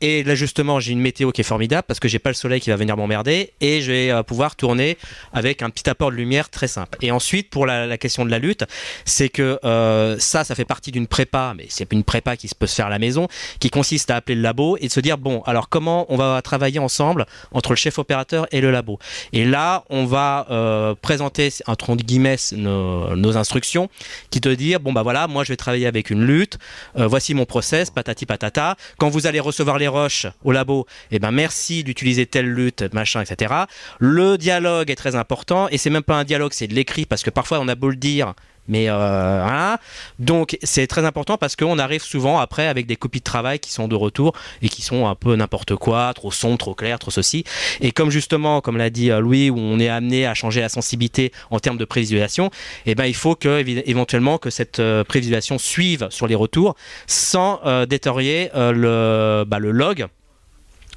[0.00, 2.60] Et là justement j'ai une météo qui est formidable parce que j'ai pas le soleil
[2.60, 4.96] qui va venir m'emmerder et je vais euh, pouvoir tourner
[5.34, 6.96] avec un petit apport de lumière très simple.
[7.02, 8.64] Et ensuite pour la, question de la lutte,
[9.04, 12.54] c'est que euh, ça, ça fait partie d'une prépa, mais c'est une prépa qui se
[12.54, 13.28] peut se faire à la maison,
[13.60, 16.40] qui consiste à appeler le labo et de se dire bon alors comment on va
[16.40, 18.98] travailler ensemble entre le chef opérateur et le labo?
[19.34, 23.90] Et là on va euh, présenter entre guillemets nos, nos, instructions
[24.30, 26.58] qui te dire bon bah voilà moi je vais travailler avec une lutte,
[26.94, 28.76] voici mon process, patati patata.
[28.98, 33.20] Quand vous allez recevoir les roches au labo, eh ben merci d'utiliser telle lutte, machin,
[33.20, 33.54] etc.
[33.98, 37.22] Le dialogue est très important et c'est même pas un dialogue, c'est de l'écrit parce
[37.22, 38.34] que parfois on a beau le dire,
[38.68, 39.80] mais euh, voilà.
[40.18, 43.72] Donc c'est très important parce qu'on arrive souvent après avec des copies de travail qui
[43.72, 47.10] sont de retour et qui sont un peu n'importe quoi, trop sombre, trop clair, trop
[47.10, 47.44] ceci.
[47.80, 50.68] Et comme justement, comme l'a dit euh, Louis, où on est amené à changer la
[50.68, 52.50] sensibilité en termes de prévisualisation,
[52.86, 57.60] eh ben il faut que éventuellement que cette euh, prévisualisation suive sur les retours sans
[57.64, 60.06] euh, détériorer le, bah, le log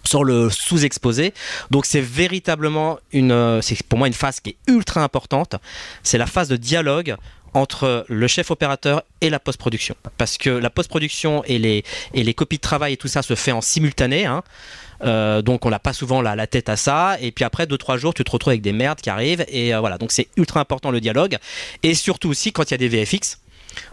[0.04, 1.34] sur le sous-exposé.
[1.70, 5.56] Donc c'est véritablement une, c'est pour moi une phase qui est ultra importante.
[6.04, 7.16] C'est la phase de dialogue
[7.54, 9.96] entre le chef opérateur et la post-production.
[10.18, 11.58] Parce que la post-production et
[12.14, 14.26] les, copies de travail et tout ça se fait en simultané.
[14.26, 14.44] Hein.
[15.04, 17.18] Euh, donc on n'a pas souvent la, tête à ça.
[17.20, 19.46] Et puis après, deux, trois jours, tu te retrouves avec des merdes qui arrivent.
[19.50, 21.38] Et euh, voilà, donc c'est ultra important le dialogue.
[21.84, 23.38] Et surtout aussi quand il y a des VFX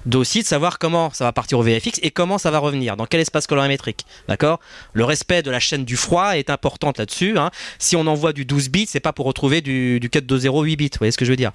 [0.06, 3.06] d'aussi de savoir comment ça va partir au VFX et comment ça va revenir, dans
[3.06, 4.06] quel espace colorimétrique.
[4.26, 4.59] D'accord?
[4.92, 7.38] Le respect de la chaîne du froid est important là-dessus.
[7.38, 7.50] Hein.
[7.78, 10.90] Si on envoie du 12 bits, c'est pas pour retrouver du, du 4.2.0 8 bits.
[10.92, 11.52] Vous voyez ce que je veux dire?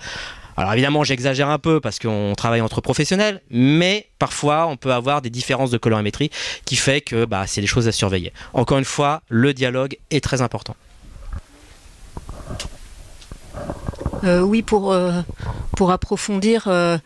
[0.56, 5.22] Alors évidemment, j'exagère un peu parce qu'on travaille entre professionnels, mais parfois on peut avoir
[5.22, 6.30] des différences de colorimétrie
[6.66, 8.34] qui fait que bah, c'est des choses à surveiller.
[8.54, 10.76] Encore une fois, le dialogue est très important.
[14.24, 15.22] Euh, oui, pour, euh,
[15.90, 16.98] approfondir, euh,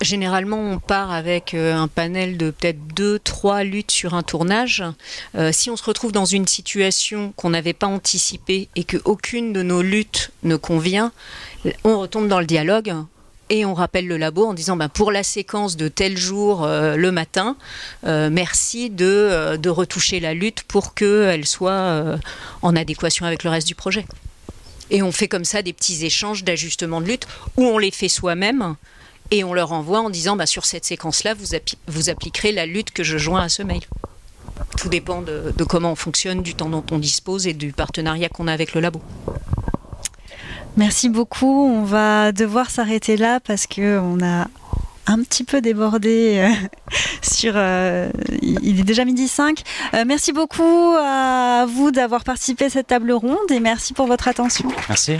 [0.00, 4.82] Généralement, on part avec euh, un panel de peut-être deux, trois luttes sur un tournage.
[5.34, 9.62] Euh, si on se retrouve dans une situation qu'on n'avait pas anticipée et qu'aucune de
[9.62, 11.12] nos luttes ne convient,
[11.84, 12.94] on retombe dans le dialogue
[13.50, 16.96] et on rappelle le labo en disant ben, pour la séquence de tel jour euh,
[16.96, 17.56] le matin,
[18.04, 22.18] merci de, de, retoucher la lutte pour qu'elle soit
[22.62, 24.06] en adéquation avec le reste du projet.
[24.88, 27.26] Et on fait comme ça des petits échanges d'ajustement de lutte
[27.58, 28.76] où on les fait soi-même
[29.30, 31.56] et on leur envoie en disant bah, sur cette séquence-là, vous,
[31.88, 33.82] vous appliquerez la lutte que je joins à ce mail.
[34.76, 38.28] Tout dépend de, de, comment on fonctionne, du temps dont on dispose et du partenariat
[38.28, 39.00] qu'on a avec le labo.
[40.76, 41.66] Merci beaucoup.
[41.66, 44.46] On va devoir s'arrêter là parce que on a
[45.06, 46.68] un petit peu débordé euh,
[47.22, 47.54] sur.
[47.56, 48.10] Euh,
[48.42, 49.62] il est déjà midi 5.
[49.94, 54.28] Euh, merci beaucoup à vous d'avoir participé à cette table ronde et merci pour votre
[54.28, 54.68] attention.
[54.88, 55.18] Merci.